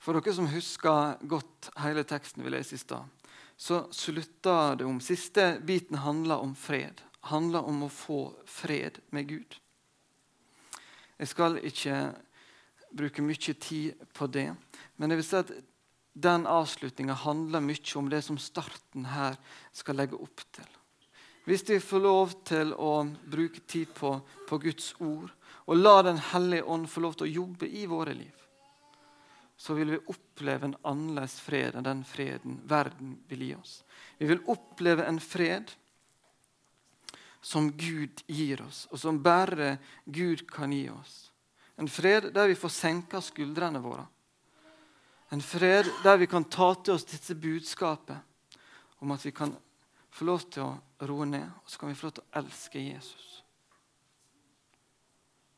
For 0.00 0.16
dere 0.16 0.32
som 0.32 0.48
husker 0.48 1.18
godt 1.28 1.68
hele 1.84 2.04
teksten 2.08 2.44
vi 2.44 2.52
leser 2.52 2.78
i 2.78 2.80
stad, 2.80 3.08
så 3.60 3.82
slutter 3.92 4.78
det 4.80 4.86
om 4.88 5.00
Siste 5.04 5.58
biten 5.60 6.00
handler 6.00 6.40
om 6.40 6.54
fred. 6.56 7.02
Handler 7.28 7.66
om 7.68 7.82
å 7.84 7.92
få 7.92 8.20
fred 8.48 9.02
med 9.12 9.28
Gud. 9.28 9.58
Jeg 11.20 11.28
skal 11.28 11.58
ikke 11.60 11.98
bruke 12.96 13.22
mye 13.22 13.54
tid 13.60 14.06
på 14.16 14.26
det, 14.32 14.48
men 14.96 15.12
jeg 15.12 15.20
vil 15.20 15.28
si 15.28 15.36
at 15.36 15.52
den 16.12 16.46
avslutninga 16.46 17.14
handler 17.14 17.62
mye 17.62 17.96
om 17.98 18.10
det 18.10 18.22
som 18.26 18.38
starten 18.38 19.06
her 19.12 19.36
skal 19.72 19.98
legge 20.00 20.18
opp 20.18 20.42
til. 20.52 20.66
Hvis 21.46 21.64
vi 21.68 21.80
får 21.80 22.02
lov 22.04 22.34
til 22.46 22.74
å 22.74 23.04
bruke 23.26 23.62
tid 23.66 23.94
på, 23.94 24.12
på 24.48 24.58
Guds 24.62 24.92
ord, 25.00 25.30
og 25.70 25.76
la 25.78 26.02
Den 26.02 26.18
hellige 26.18 26.66
ånd 26.66 26.88
få 26.90 27.00
lov 27.00 27.14
til 27.14 27.28
å 27.28 27.34
jobbe 27.44 27.68
i 27.68 27.86
våre 27.86 28.14
liv, 28.14 28.34
så 29.56 29.74
vil 29.76 29.90
vi 29.92 30.00
oppleve 30.08 30.66
en 30.66 30.76
annerledes 30.88 31.36
fred 31.44 31.76
enn 31.76 31.84
den 31.84 32.00
freden 32.04 32.60
verden 32.64 33.18
vil 33.28 33.42
gi 33.44 33.50
oss. 33.54 33.74
Vi 34.18 34.26
vil 34.26 34.40
oppleve 34.48 35.04
en 35.04 35.20
fred 35.20 35.70
som 37.40 37.70
Gud 37.72 38.22
gir 38.26 38.62
oss, 38.64 38.86
og 38.90 38.98
som 39.00 39.20
bare 39.22 39.76
Gud 40.04 40.46
kan 40.50 40.72
gi 40.72 40.88
oss. 40.90 41.30
En 41.76 41.88
fred 41.88 42.30
der 42.34 42.48
vi 42.48 42.56
får 42.58 42.72
senka 42.72 43.20
skuldrene 43.24 43.80
våre. 43.84 44.06
En 45.30 45.42
fred 45.42 45.86
der 46.02 46.16
vi 46.18 46.26
kan 46.26 46.44
ta 46.44 46.72
til 46.74 46.94
oss 46.94 47.06
dette 47.06 47.34
budskapet 47.34 48.18
om 48.98 49.12
at 49.14 49.26
vi 49.26 49.32
kan 49.32 49.54
få 50.10 50.26
lov 50.26 50.46
til 50.50 50.64
å 50.66 51.06
roe 51.06 51.26
ned, 51.28 51.46
og 51.62 51.70
så 51.70 51.78
kan 51.78 51.92
vi 51.92 51.98
få 51.98 52.08
lov 52.08 52.16
til 52.18 52.26
å 52.26 52.40
elske 52.42 52.82
Jesus. 52.82 53.28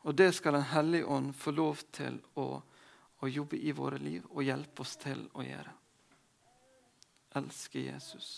Og 0.03 0.15
det 0.19 0.33
skal 0.35 0.59
Den 0.59 0.69
hellige 0.75 1.07
ånd 1.07 1.33
få 1.35 1.51
lov 1.57 1.83
til 1.95 2.21
å 2.35 2.63
å 3.23 3.29
jobbe 3.29 3.57
i 3.57 3.73
våre 3.73 4.01
liv 4.03 4.25
og 4.35 4.43
hjelpe 4.43 4.83
oss 4.83 4.97
til 4.99 5.21
å 5.39 5.45
gjøre. 5.47 5.75
Elske 7.39 7.85
Jesus. 7.87 8.31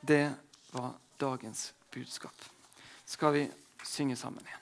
Det 0.00 0.24
var 0.70 0.94
dagens 1.18 1.72
budskap. 1.90 2.44
Skal 3.04 3.34
vi 3.34 3.46
synge 3.82 4.16
sammen 4.16 4.46
igjen? 4.46 4.61